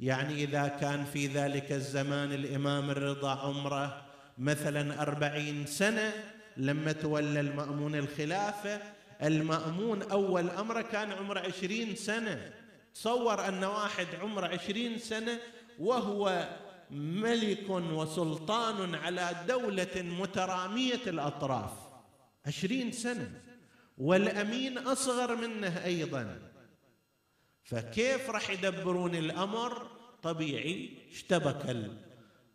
[0.00, 4.05] يعني إذا كان في ذلك الزمان الإمام الرضا عمره
[4.38, 6.12] مثلا أربعين سنة
[6.56, 8.80] لما تولى المأمون الخلافة.
[9.22, 12.52] المأمون أول أمره كان عمره عشرين سنة.
[12.94, 15.38] تصور أن واحد عمره عشرين سنة
[15.78, 16.48] وهو
[16.90, 21.72] ملك وسلطان على دولة مترامية الأطراف.
[22.46, 23.40] عشرين سنة.
[23.98, 26.38] والأمين أصغر منه أيضا.
[27.64, 29.86] فكيف راح يدبرون الأمر؟
[30.22, 31.66] طبيعي اشتبك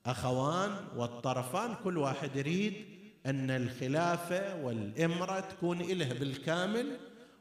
[0.05, 2.73] أخوان والطرفان كل واحد يريد
[3.25, 6.97] أن الخلافة والإمرة تكون إله بالكامل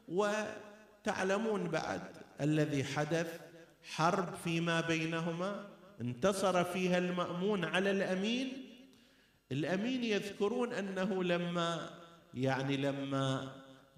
[0.07, 2.01] وتعلمون بعد
[2.41, 3.39] الذي حدث
[3.83, 5.67] حرب فيما بينهما
[6.01, 8.65] انتصر فيها المأمون على الأمين.
[9.51, 11.89] الأمين يذكرون أنه لما
[12.33, 13.51] يعني لما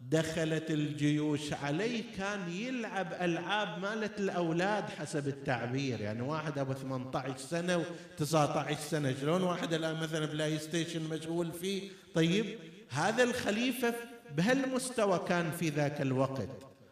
[0.10, 6.02] دخلت الجيوش عليه كان يلعب ألعاب مالت الأولاد حسب التعبير.
[6.02, 9.16] يعني واحد أبو 18 سنة و19 سنة.
[9.22, 13.94] شلون واحد الآن مثلا PlayStation مشغول فيه؟ طيب هذا الخليفة
[14.38, 16.50] بهالمستوى كان في ذاك الوقت.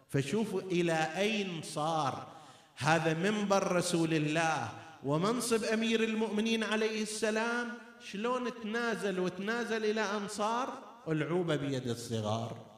[0.09, 2.27] فشوفوا إلى أين صار
[2.77, 4.69] هذا منبر رسول الله
[5.03, 7.67] ومنصب أمير المؤمنين عليه السلام.
[8.11, 10.73] شلون تنازل وتنازل إلى أنصار؟
[11.07, 12.70] العوبه بيد الصغار.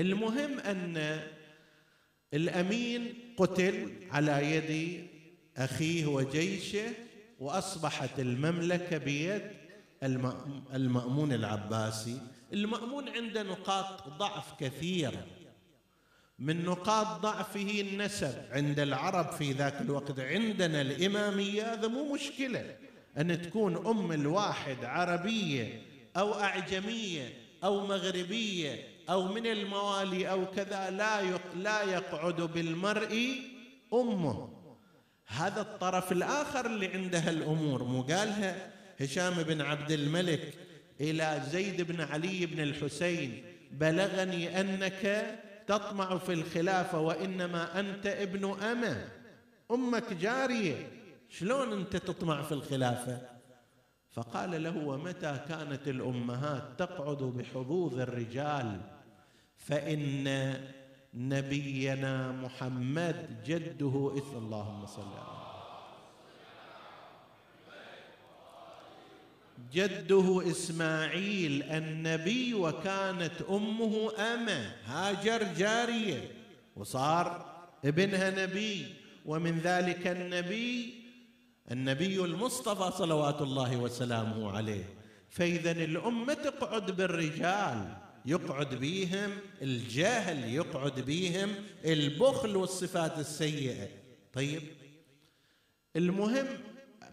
[0.00, 1.20] المهم أن
[2.34, 5.04] الأمين قتل على يد
[5.56, 6.92] أخيه وجيشه
[7.40, 9.42] وأصبحت المملكة بيد
[10.74, 12.20] المأمون العباسي.
[12.52, 15.26] المأمون عنده نقاط ضعف كثيره
[16.38, 20.20] من نقاط ضعفه النسب عند العرب في ذاك الوقت.
[20.20, 22.76] عندنا الإمامية هذا مو مشكلة.
[23.18, 25.82] أن تكون أم الواحد عربية
[26.16, 27.32] أو أعجمية
[27.64, 33.42] أو مغربية أو من الموالي أو كذا لا لا يقعد بالمرء
[33.94, 34.48] أمه.
[35.26, 40.54] هذا الطرف الآخر اللي عنده الأمور مو قالها؟ هشام بن عبد الملك
[41.00, 45.34] إلى زيد بن علي بن الحسين بلغني أنك
[45.66, 49.08] تطمع في الخلافة وإنما أنت ابن أمة.
[49.70, 50.88] أمك جارية.
[51.28, 53.39] شلون أنت تطمع في الخلافة؟
[54.10, 58.80] فقال له ومتى كانت الأمهات تقعد بحظوظ الرجال؟
[59.56, 60.54] فإن
[61.14, 65.40] نبينا محمد جده اث اللهم صل على
[69.72, 76.30] جده إسماعيل النبي وكانت أمه أمة هاجر جارية
[76.76, 77.46] وصار
[77.84, 78.94] ابنها نبي
[79.26, 80.99] ومن ذلك النبي
[81.70, 84.84] النبي المصطفى صلوات الله وسلامه عليه.
[85.28, 87.96] فاذا الأمة تقعد بالرجال
[88.26, 89.30] يقعد بيهم
[89.62, 91.54] الجهل يقعد بيهم
[91.84, 93.88] البخل والصفات السيئة.
[94.32, 94.62] طيب
[95.96, 96.46] المهم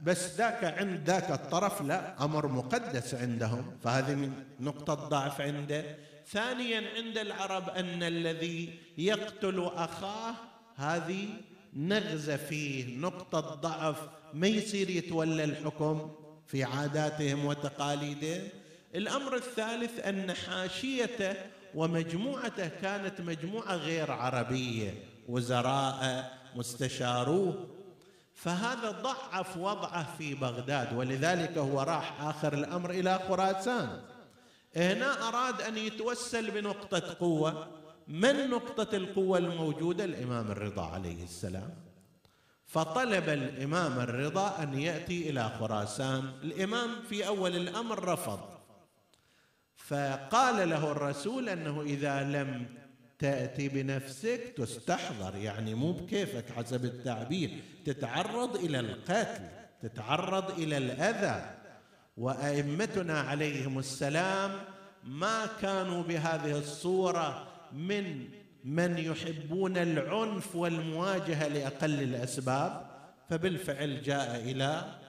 [0.03, 5.97] بس ذاك عند ذاك الطرف لا أمر مقدس عندهم فهذه من نقطة ضعف عنده.
[6.27, 10.33] ثانيا عند العرب أن الذي يقتل أخاه
[10.75, 11.27] هذه
[11.73, 16.11] نغزة فيه نقطة ضعف ما يصير يتولى الحكم
[16.47, 18.47] في عاداتهم وتقاليدهم؟
[18.95, 21.35] الأمر الثالث أن حاشيته
[21.75, 24.93] ومجموعته كانت مجموعة غير عربية
[25.29, 27.67] وزراء مستشاروه.
[28.33, 34.01] فهذا ضعف وضعه في بغداد ولذلك هو راح آخر الأمر إلى خراسان.
[34.75, 37.67] هنا أراد أن يتوسل بنقطة قوة.
[38.07, 41.86] من نقطة القوة الموجودة؟ الإمام الرضا عليه السلام.
[42.67, 46.31] فطلب الإمام الرضا أن يأتي إلى خراسان.
[46.43, 48.39] الإمام في أول الأمر رفض.
[49.75, 52.65] فقال له الرسول أنه إذا لم
[53.19, 57.49] تأتي بنفسك تستحضر يعني مو بكيفك حسب التعبير
[57.85, 59.47] تتعرض إلى القتل
[59.81, 61.57] تتعرض إلى الأذى.
[62.17, 64.51] وأئمتنا عليهم السلام
[65.03, 68.29] ما كانوا بهذه الصورة من
[68.67, 72.87] من يحبون العنف والمواجهة لأقل الأسباب
[73.29, 74.99] فبالفعل جاء إلى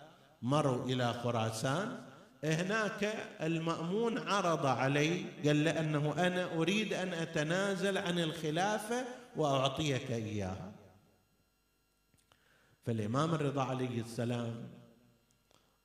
[0.43, 2.01] مروا إلى خراسان.
[2.45, 9.05] هناك المأمون عرض علي قال له أنه أنا أريد أن أتنازل عن الخلافة
[9.37, 10.73] وأعطيك إياها.
[12.87, 14.69] فالإمام الرضا عليه السلام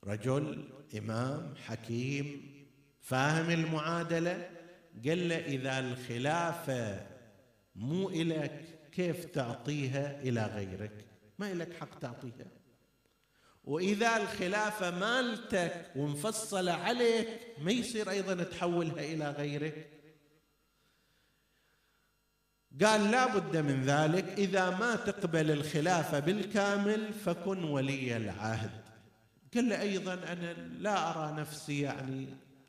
[0.03, 2.53] رجل إمام حكيم
[3.01, 4.49] فاهم المعادلة
[5.05, 7.12] قال له إذا الخلافة
[7.75, 11.05] مو إلك كيف تعطيها إلى غيرك.
[11.39, 12.45] ما إلك حق تعطيها.
[13.63, 17.27] وإذا الخلافه مالتك ومفصله عليك
[17.61, 19.89] ما يصير أيضا تحولها إلى غيرك.
[22.81, 28.71] قال لا بد من ذلك إذا ما تقبل الخلافه بالكامل فكن ولي العهد.
[29.55, 32.27] قال له أيضا أنا لا أرى نفسي يعني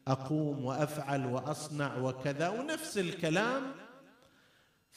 [0.09, 3.63] أقوم وأفعل وأصنع وكذا ونفس الكلام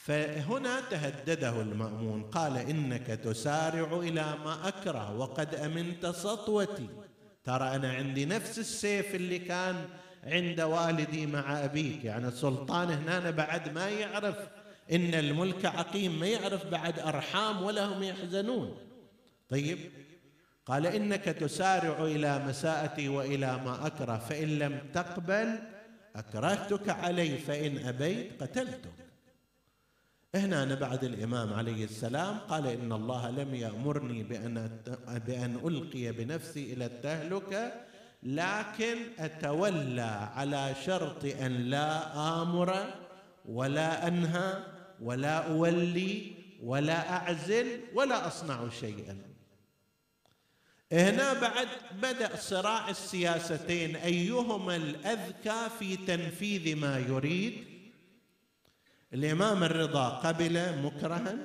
[0.07, 6.89] فهنا تهدده المأمون قال إنك تسارع إلى ما أكره وقد أمنت سطوتي.
[7.43, 9.75] ترى أنا عندي نفس السيف اللي كان
[10.23, 12.05] عند والدي مع أبيك.
[12.05, 14.35] يعني السلطان هنا بعد ما يعرف
[14.91, 18.77] إن الملك عقيم ما يعرف بعد أرحام ولا هم يحزنون.
[19.49, 19.79] طيب
[20.65, 25.59] قال إنك تسارع إلى مساءتي وإلى ما أكره فإن لم تقبل
[26.15, 29.06] أكرهتك علي فإن أبيت قتلتك.
[30.37, 34.79] هنا بعد الإمام عليه السلام قال إن الله لم يأمرني بأن
[35.27, 37.71] بأن ألقي بنفسي إلى التهلكة
[38.23, 42.85] لكن أتولى على شرط أن لا آمر
[43.45, 44.63] ولا أنهى
[45.01, 46.31] ولا أولي
[46.63, 49.17] ولا أعزل ولا أصنع شيئا.
[50.91, 51.67] هنا بعد
[52.01, 57.76] بدأ صراع السياستين أيهما الأذكى في تنفيذ ما يريد
[59.13, 61.37] الإمام الرضا قبل مكرها.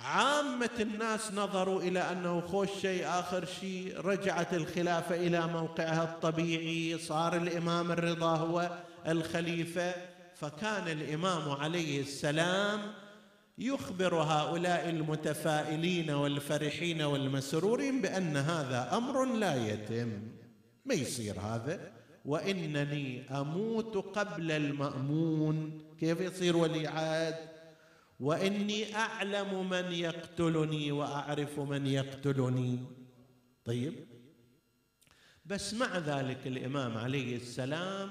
[0.00, 7.36] عامة الناس نظروا إلى أنه خوش شيء آخر شيء رجعت الخلافة إلى موقعها الطبيعي صار
[7.36, 9.94] الإمام الرضا هو الخليفة.
[10.34, 12.80] فكان الإمام عليه السلام
[13.58, 20.22] يخبر هؤلاء المتفائلين والفرحين والمسرورين بأن هذا أمر لا يتم.
[20.84, 21.97] ما يصير هذا؟
[22.28, 25.82] وإنني أموت قبل المأمون.
[26.00, 27.34] كيف يصير ولي عهد؟
[28.20, 32.78] وإني أعلم من يقتلني وأعرف من يقتلني.
[33.64, 33.94] طيب.
[35.44, 38.10] بس مع ذلك الإمام عليه السلام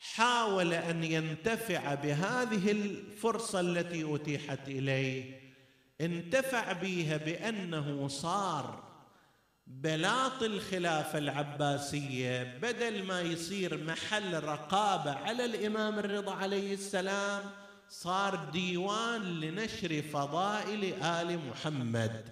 [0.00, 5.40] حاول أن ينتفع بهذه الفرصة التي أتيحت إليه.
[6.00, 8.91] انتفع بها بأنه صار
[9.80, 17.42] بلاط الخلافه العباسية بدل ما يصير محل رقابة على الإمام الرضا عليه السلام
[17.88, 22.24] صار ديوان لنشر فضائل آل محمد.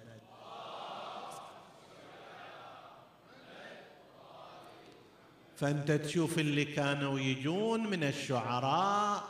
[5.55, 9.23] فأنت تشوف اللي كانوا يجون من الشعراء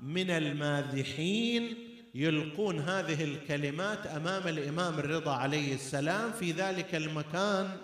[0.00, 7.76] من المادحين يلقون هذه الكلمات أمام الإمام الرضا عليه السلام في ذلك المكان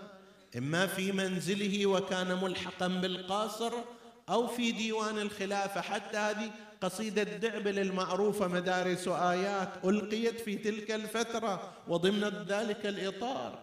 [0.58, 3.72] إما في منزله وكان ملحقا بالقاصر
[4.28, 6.50] أو في ديوان الخلافة حتى هذه
[6.80, 13.58] قصيدة دعبل المعروفه مدارس ايات ألقيت في تلك الفترة وضمن ذلك الإطار.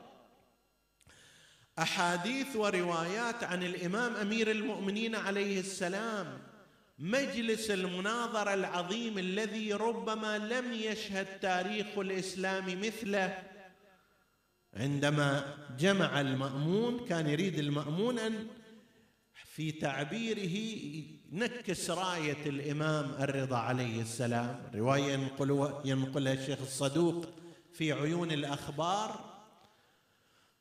[1.80, 6.51] أحاديث وروايات عن الإمام أمير المؤمنين عليه السلام
[7.02, 13.44] مجلس المناظرة العظيم الذي ربما لم يشهد تاريخ الإسلام مثله
[14.74, 18.48] عندما جمع المأمون كان يريد المأمون أن
[19.46, 20.58] في تعبيره
[21.32, 24.62] نكس راية الإمام الرضا عليه السلام.
[24.76, 25.14] رواية
[25.86, 27.30] ينقلها الشيخ الصدوق
[27.74, 29.32] في عيون الأخبار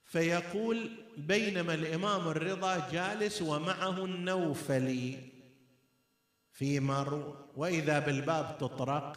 [0.05, 5.30] فيقول بينما الإمام الرضا جالس ومعه النوفلي
[6.61, 9.16] في مر وإذا بالباب تطرق.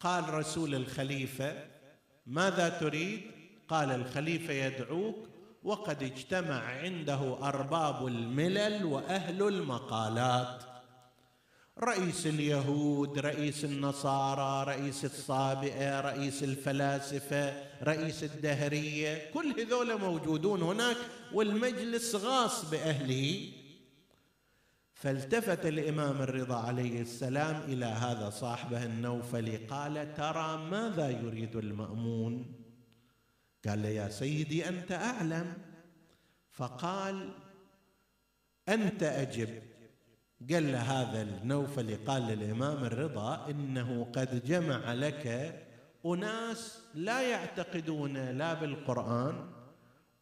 [0.00, 1.64] قال رسول الخليفة
[2.26, 3.20] ماذا تريد؟
[3.68, 5.16] قال الخليفة يدعوك
[5.62, 10.62] وقد اجتمع عنده أرباب الملل وأهل المقالات.
[11.78, 20.96] رئيس اليهود رئيس النصارى رئيس الصابئة رئيس الفلاسفة رئيس الدهرية كل هذول موجودون هناك
[21.32, 23.57] والمجلس غاص بأهله.
[24.98, 32.54] فالتفت الإمام الرضا عليه السلام إلى هذا صاحبه النوفلي قال ترى ماذا يريد المأمون؟
[33.68, 35.52] قال يا سيدي أنت أعلم.
[36.50, 37.30] فقال
[38.68, 39.62] أنت أجب.
[40.50, 45.54] قال هذا النوفلي قال للإمام الرضا إنه قد جمع لك
[46.06, 49.50] أناس لا يعتقدون لا بالقرآن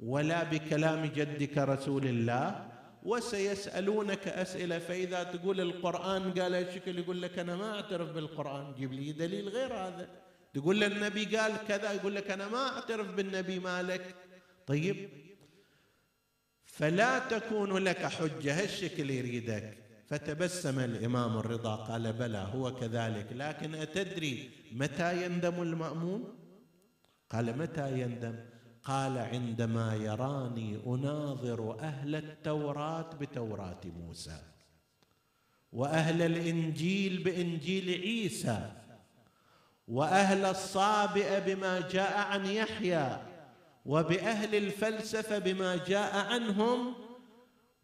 [0.00, 2.75] ولا بكلام جدك رسول الله
[3.06, 4.78] وسيسألونك أسئلة.
[4.78, 8.74] فإذا تقول القرآن قال شكل يقول؟ لك أنا ما أعترف بالقرآن.
[8.74, 10.08] جيب لي دليل غير هذا.
[10.54, 14.14] تقول النبي قال كذا يقول لك أنا ما أعترف بالنبي مالك.
[14.66, 15.08] طيب.
[16.64, 19.78] فلا تكون لك حجة هالشكل يريدك.
[20.06, 23.26] فتبسم الإمام الرضا قال بلى هو كذلك.
[23.32, 26.38] لكن أتدري متى يندم المأمون؟
[27.30, 28.55] قال متى يندم؟
[28.86, 34.42] قال عندما يراني أناظر أهل التوراة بتوراة موسى
[35.72, 38.72] وأهل الإنجيل بإنجيل عيسى
[39.88, 43.20] وأهل الصابئه بما جاء عن يحيى
[43.86, 46.94] وبأهل الفلسفة بما جاء عنهم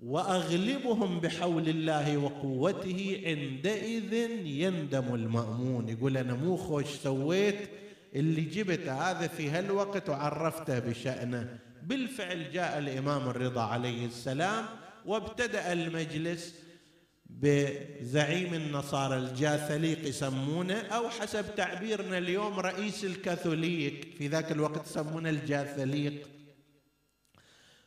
[0.01, 4.13] وأغلبهم بحول الله وقوته عندئذ
[4.47, 5.89] يندم المأمون.
[5.89, 7.82] يقول أنا مو خوش سويت
[8.15, 11.59] اللي جبت هذا في هالوقت وعرفته بشأنه.
[11.83, 14.65] بالفعل جاء الإمام الرضا عليه السلام
[15.07, 16.55] وابتدأ المجلس
[17.27, 26.29] بزعيم النصارى الجاثليق يسمونه أو حسب تعبيرنا اليوم رئيس الكاثوليك في ذاك الوقت يسمونه الجاثليق.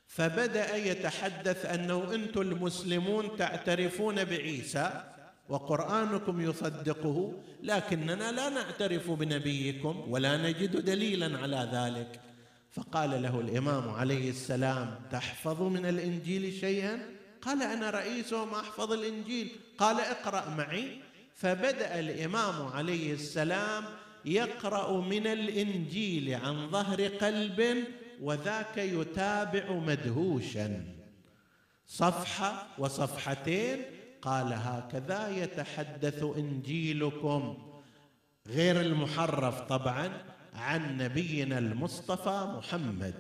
[0.08, 5.15] فبدأ يتحدث أنه أنتم المسلمون تعترفون بعيسى
[5.50, 7.34] وقرآنكم يصدقه
[7.64, 12.20] لكننا لا نعترف بنبيكم ولا نجد دليلا على ذلك.
[12.72, 17.00] فقال له الإمام عليه السلام تحفظ من الإنجيل شيئا؟
[17.42, 19.50] قال أنا رئيسهم أحفظ الإنجيل.
[19.78, 20.98] قال اقرأ معي.
[21.36, 23.84] فبدأ الإمام عليه السلام
[24.26, 27.84] يقرأ من الإنجيل عن ظهر قلب
[28.22, 30.84] وذاك يتابع مدهوشا.
[31.88, 33.95] صفحة وصفحتين
[34.26, 37.58] قال هكذا يتحدث إنجيلكم
[38.48, 40.22] غير المحرف طبعا
[40.54, 43.14] عن نبينا المصطفى محمد.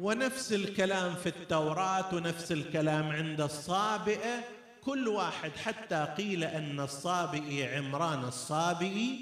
[0.00, 4.44] ونفس الكلام في التوراة ونفس الكلام عند الصابئة
[4.84, 9.20] كل واحد حتى قيل أن الصابئي عمران الصابئي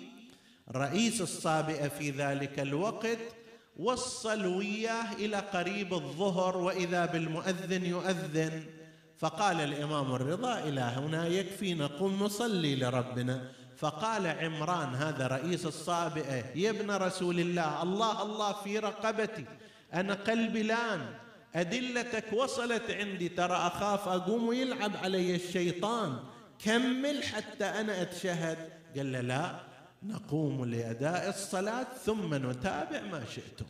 [0.74, 3.18] رئيس الصابئة في ذلك الوقت
[3.78, 8.64] وصل وياه إلى قريب الظهر وإذا بالمؤذن يؤذن.
[9.18, 13.52] فقال الإمام الرضا إلى هنا يكفي نقوم نصلي لربنا.
[13.76, 19.44] فقال عمران هذا رئيس الصابئة يا ابن رسول الله الله الله في رقبتي.
[19.94, 21.14] أنا قلبي لأن
[21.54, 23.28] أدلتك وصلت عندي.
[23.28, 26.16] ترى أخاف أقوم ويلعب علي الشيطان.
[26.64, 28.58] كمل حتى أنا أتشهد.
[28.96, 29.60] قال له لا
[30.08, 33.66] نقوم لأداء الصلاة ثم نتابع ما شئتم.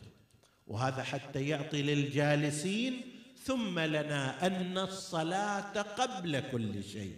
[0.67, 3.01] وهذا حتى يعطي للجالسين
[3.43, 7.15] ثم لنا أن الصلاة قبل كل شيء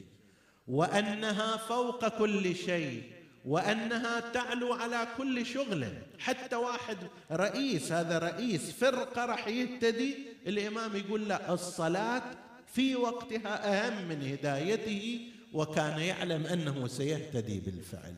[0.68, 3.04] وأنها فوق كل شيء
[3.46, 5.88] وأنها تعلو على كل شغل.
[6.20, 6.98] حتى واحد
[7.32, 10.16] رئيس هذا رئيس فرقة راح يهتدي
[10.48, 12.24] الإمام يقول لا الصلاة
[12.68, 18.16] في وقتها أهم من هدايته وكان يعلم أنه سيهتدي بالفعل.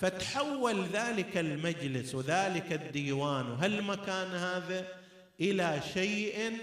[0.00, 3.50] فتحول ذلك المجلس وذلك الديوان.
[3.50, 4.86] وهالمكان هذا
[5.40, 6.56] إلى شيء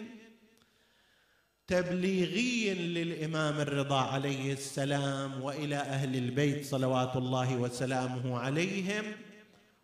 [1.68, 9.04] تبليغي للإمام الرضا عليه السلام وإلى أهل البيت صلوات الله وسلامه عليهم؟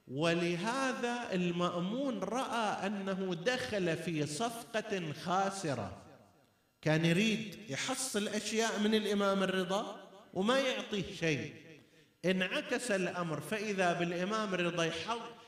[0.08, 6.02] ولهذا المأمون رأى أنه دخل في صفقة خاسرة.
[6.82, 11.54] كان يريد يحصل أشياء من الإمام الرضا وما يعطيه شيء.
[12.26, 14.92] انعكس الأمر فإذا بالإمام الرضا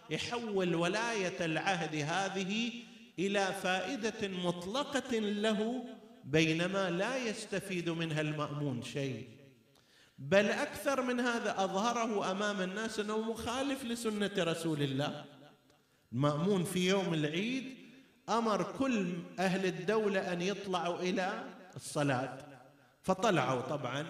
[0.09, 2.71] يحول ولاية العهد هذه
[3.19, 5.85] إلى فائدة مطلقة له
[6.23, 9.27] بينما لا يستفيد منها المأمون شيء.
[10.19, 15.25] بل أكثر من هذا أظهره أمام الناس أنه مخالف لسنة رسول الله.
[16.13, 17.75] المأمون في يوم العيد
[18.29, 21.43] أمر كل أهل الدولة أن يطلعوا إلى
[21.75, 22.37] الصلاة
[23.03, 24.05] فطلعوا طبعا.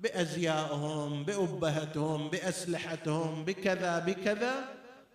[0.00, 4.54] بازيائهم بأبهتهم بأسلحتهم بكذا بكذا.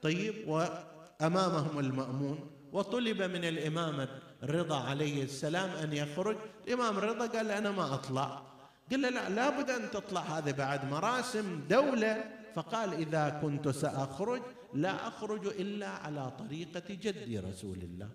[0.01, 2.39] طيب وأمامهم المأمون.
[2.71, 4.07] وطلب من الإمام
[4.43, 6.38] الرضا عليه السلام أن يخرج.
[6.67, 8.41] الإمام الرضا قال أنا ما أطلع.
[8.91, 12.23] قال له لا لابد أن تطلع هذه بعد مراسم دولة.
[12.55, 14.41] فقال إذا كنت سأخرج
[14.73, 18.09] لا أخرج إلا على طريقة جدي رسول الله.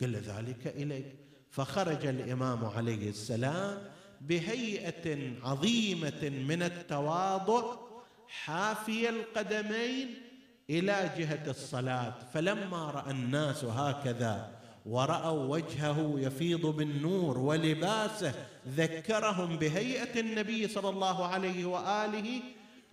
[0.00, 1.16] قال ذلك إليك.
[1.50, 3.93] فخرج الإمام عليه السلام
[4.28, 7.76] بهيئة عظيمة من التواضع
[8.28, 10.14] حافي القدمين
[10.70, 12.14] إلى جهة الصلاة.
[12.34, 14.50] فلما رأى الناس هكذا
[14.86, 18.34] ورأوا وجهه يفيض بالنور ولباسه
[18.68, 22.40] ذكرهم بهيئة النبي صلى الله عليه وآله.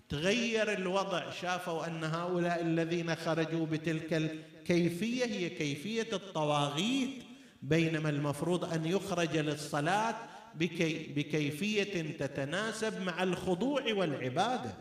[0.09, 7.23] تغير الوضع شافوا أن هؤلاء الذين خرجوا بتلك الكيفية هي كيفية الطواغيت
[7.61, 10.15] بينما المفروض أن يخرج للصلاة
[10.55, 14.73] بكي بكيفية تتناسب مع الخضوع والعبادة.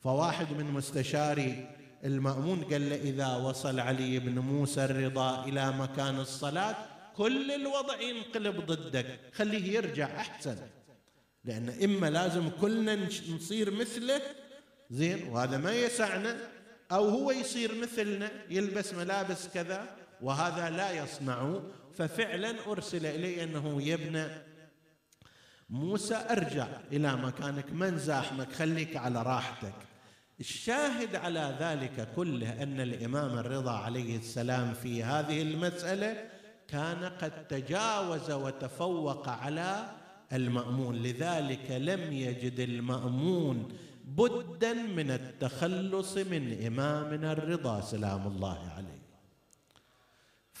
[0.00, 1.68] فواحد من مستشاري
[2.04, 6.76] المأمون قال له إذا وصل علي بن موسى الرضا إلى مكان الصلاة
[7.16, 10.56] كل الوضع ينقلب ضدك خليه يرجع أحسن.
[11.44, 14.20] لأن إما لازم كلنا نصير مثله
[14.90, 16.36] زين وهذا ما يسعنا
[16.92, 21.60] أو هو يصير مثلنا يلبس ملابس كذا وهذا لا يصنع.
[21.94, 24.26] ففعلا أرسل إلي أنه يبنى
[25.70, 29.74] موسى ارجع إلى مكانك من زاحمك؟ خليك على راحتك.
[30.40, 36.24] الشاهد على ذلك كله أن الإمام الرضا عليه السلام في هذه المسألة
[36.68, 39.90] كان قد تجاوز وتفوق على
[40.32, 40.96] المأمون.
[40.96, 43.68] لذلك لم يجد المأمون
[44.04, 48.97] بدا من التخلص من إمامنا الرضا سلام الله عليه.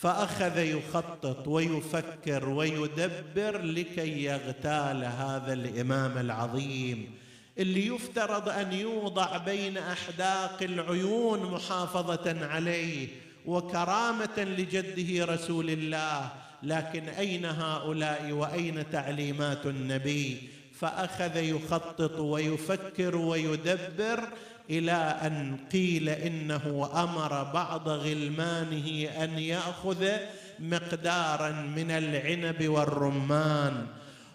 [0.00, 7.14] فأخذ يخطط ويفكر ويدبر لكي يغتال هذا الإمام العظيم
[7.58, 13.08] اللي يفترض أن يوضع بين أحداق العيون محافظة عليه
[13.46, 16.32] وكرامة لجده رسول الله
[16.62, 20.48] لكن أين هؤلاء وأين تعليمات النبي؟
[20.80, 24.28] فأخذ يخطط ويفكر ويدبر
[24.70, 30.06] إلى أن قيل إنه أمر بعض غلمانه أن يأخذ
[30.58, 33.86] مقدارا من العنب والرمان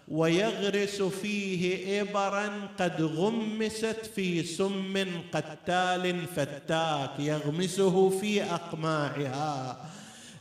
[0.08, 9.76] ويغرس فيه ابرا قد غمست في سم قتال فتاك يغمسه في أقماعها.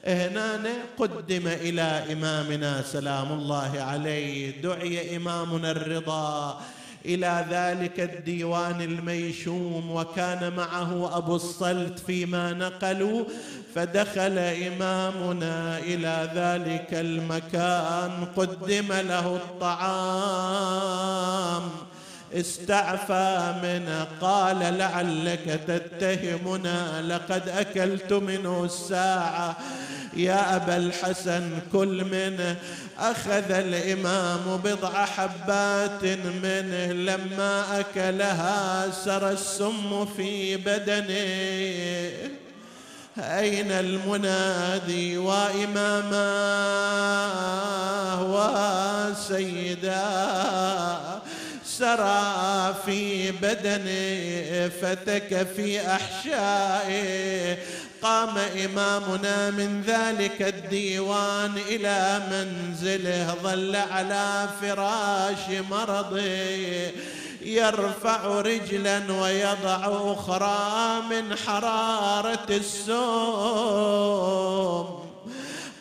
[0.08, 0.60] هنا
[0.98, 1.82] قدم إلى
[2.12, 6.62] إمامنا سلام الله عليه دعي إمامنا الرضا.
[7.06, 13.26] إلى ذلك الديوان الميشوم وكان معه أبو الصلت فيما نقلوا
[13.76, 20.84] فدخل إمامنا إلى ذلك المكان قدم له الطعام.
[22.34, 29.58] استعفى منه قال لعلك تتهمنا لقد أكلت منه الساعة.
[30.14, 32.56] يا أبا الحسن كل منه
[33.00, 36.04] أخذ الإمام بضع حبات
[36.44, 42.30] منه لما أكلها سرى السم في بدنه.
[43.18, 46.34] أين المنادي وإماما؟
[49.14, 50.04] وسيدا.
[51.78, 57.58] سرى في بدنه فتك في أحشائه
[58.02, 66.92] قام إمامنا من ذلك الديوان إلى منزله ظل على فراش مرضه.
[67.42, 72.94] يرفع رجلا ويضع أخرى من حرارة السوم.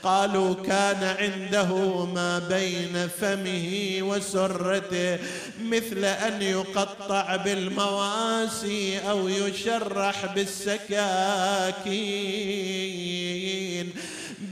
[0.03, 5.19] قالوا كان عنده ما بين فمه وسرته
[5.63, 11.03] مثل أن يقطع بالمواسي أو يشرح بالسكاكين.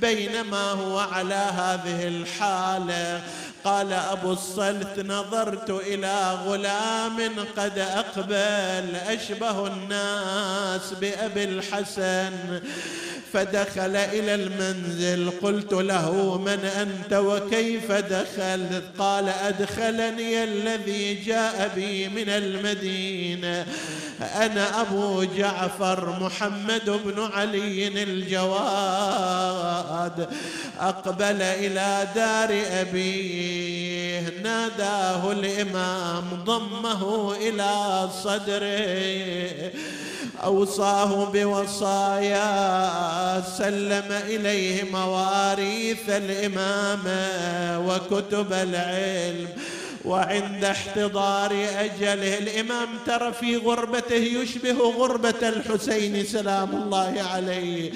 [0.01, 3.23] بينما هو على هذه الحالة.
[3.65, 12.61] قال أبو الصلت نظرت إلى غلام قد أقبل أشبه الناس بأبي الحسن.
[13.33, 15.31] فدخل إلى المنزل.
[15.43, 23.67] قلت له من أنت وكيف دخلت؟ قال أدخلني الذي جاء بي من المدينة.
[24.21, 29.49] أنا أبو جعفر محمد بن علي الجواد.
[30.81, 34.33] أقبل إلى دار أبيه.
[34.43, 39.71] ناداه الإمام ضمه إلى صدره.
[40.45, 42.45] أوصاه بوصايا
[43.59, 47.29] سلم إليه مواريث الامامه
[47.89, 49.49] وكتب العلم.
[50.05, 57.93] وعند احتضار أجله الإمام ترى في غربته يشبه غربة الحسين سلام الله عليه.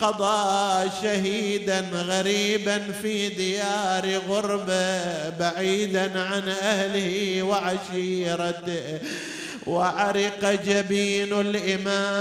[0.00, 8.98] قضى شهيدا غريبا في ديار غربة بعيدا عن أهله وعشيرته.
[9.66, 12.20] وعرق جبين الإمام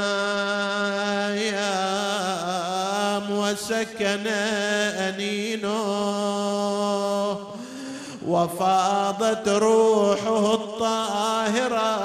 [3.32, 4.28] وسكن
[4.98, 5.80] أنينه
[8.28, 12.00] وفاضت روحه الطاهرة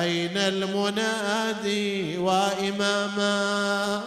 [0.00, 4.00] أين المنادي وإماما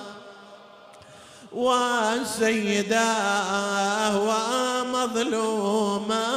[2.39, 3.39] وسيداه
[4.91, 6.29] ومظلوما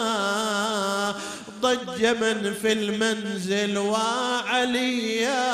[1.62, 5.52] ضج من في المنزل وعليا.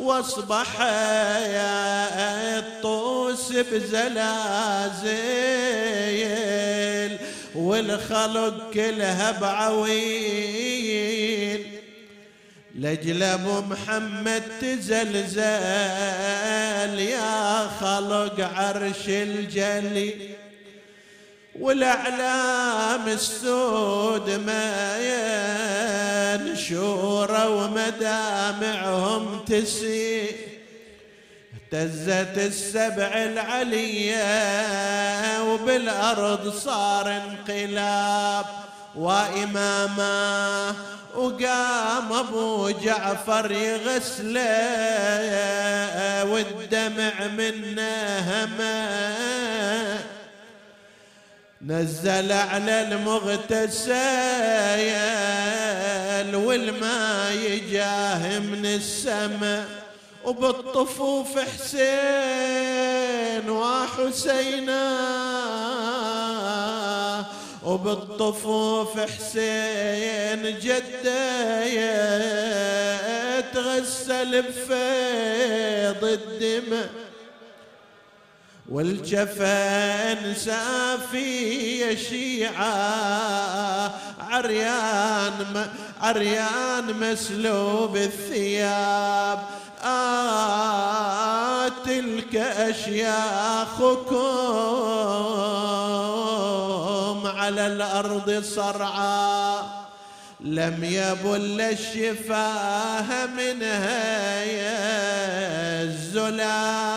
[0.00, 5.16] واصبح يا الطوس بزلازل
[7.54, 10.86] والخلق كلها بعويل
[12.74, 15.44] لجل أبو محمد تزلزل
[17.00, 20.14] يا خلق عرش الجلي
[21.60, 24.98] والأعلام السود ما
[26.36, 30.30] ينشور ومدامعهم تسي
[31.72, 34.22] اهتزت السبع العلية
[35.42, 38.46] وبالأرض صار انقلاب.
[38.96, 40.74] وإماما
[41.14, 44.44] وقام أبو جعفر يغسله
[46.24, 48.86] والدمع منه هما.
[51.66, 53.94] نزل على المغتسل
[56.34, 59.64] والماء يجاه من السماء
[60.24, 62.70] وبالطفوف حسين
[63.50, 64.96] وحسينا
[67.64, 71.66] وبالطفوف حسين جده
[73.40, 77.05] تغسل بفيض الدماء.
[78.68, 83.90] والجفن سافي شيعة
[84.20, 85.66] عريان
[86.00, 89.38] عريان مسلوب الثياب.
[89.84, 93.06] آه تلك أشياخكم
[97.26, 99.62] على الأرض صرعا
[100.40, 106.96] لم يبل الشفاه منها يا الزلايا.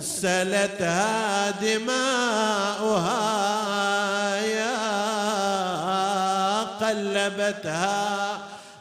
[0.00, 3.16] غسلتها دماؤها
[4.56, 4.80] يا
[6.62, 8.38] قلبتها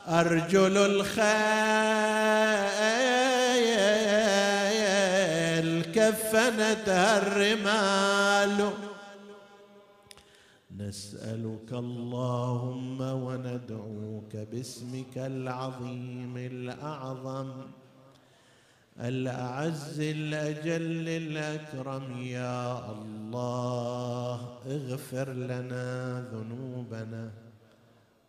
[0.07, 1.19] أرجل الخيل
[5.91, 8.69] كفنتها الرمال.
[10.77, 17.51] نسألك اللهم وندعوك باسمك العظيم الأعظم.
[18.99, 27.31] الأعز الأجل الأكرم يا الله اغفر لنا ذنوبنا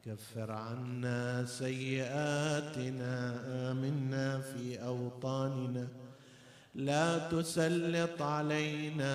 [0.07, 3.15] كفر عنا سيئاتنا
[3.71, 5.89] آمنا في أوطاننا.
[6.75, 9.13] لا تسلط علينا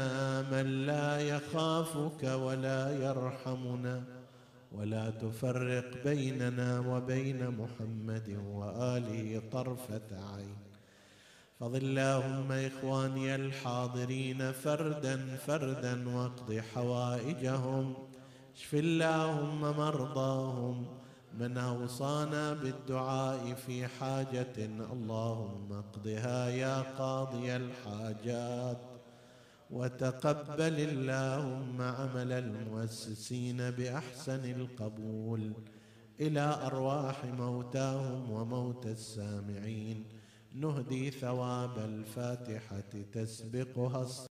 [0.51, 4.03] من لا يخافك ولا يرحمنا
[4.71, 10.64] ولا تفرق بيننا وبين محمد وآله طرفة عين.
[11.59, 17.93] فضل اللهم إخواني الحاضرين فردا فردا واقض حوائجهم.
[18.55, 20.85] اشف اللهم مرضاهم.
[21.39, 24.55] من أوصانا بالدعاء في حاجة
[24.93, 28.81] اللهم اقضها يا قاضي الحاجات.
[29.71, 35.53] وتقبل اللهم عمل المؤسسين بأحسن القبول
[36.19, 40.14] إلى أرواح موتاهم وموتى السامعين.
[40.55, 44.25] نهدي ثواب الفاتحة تسبقها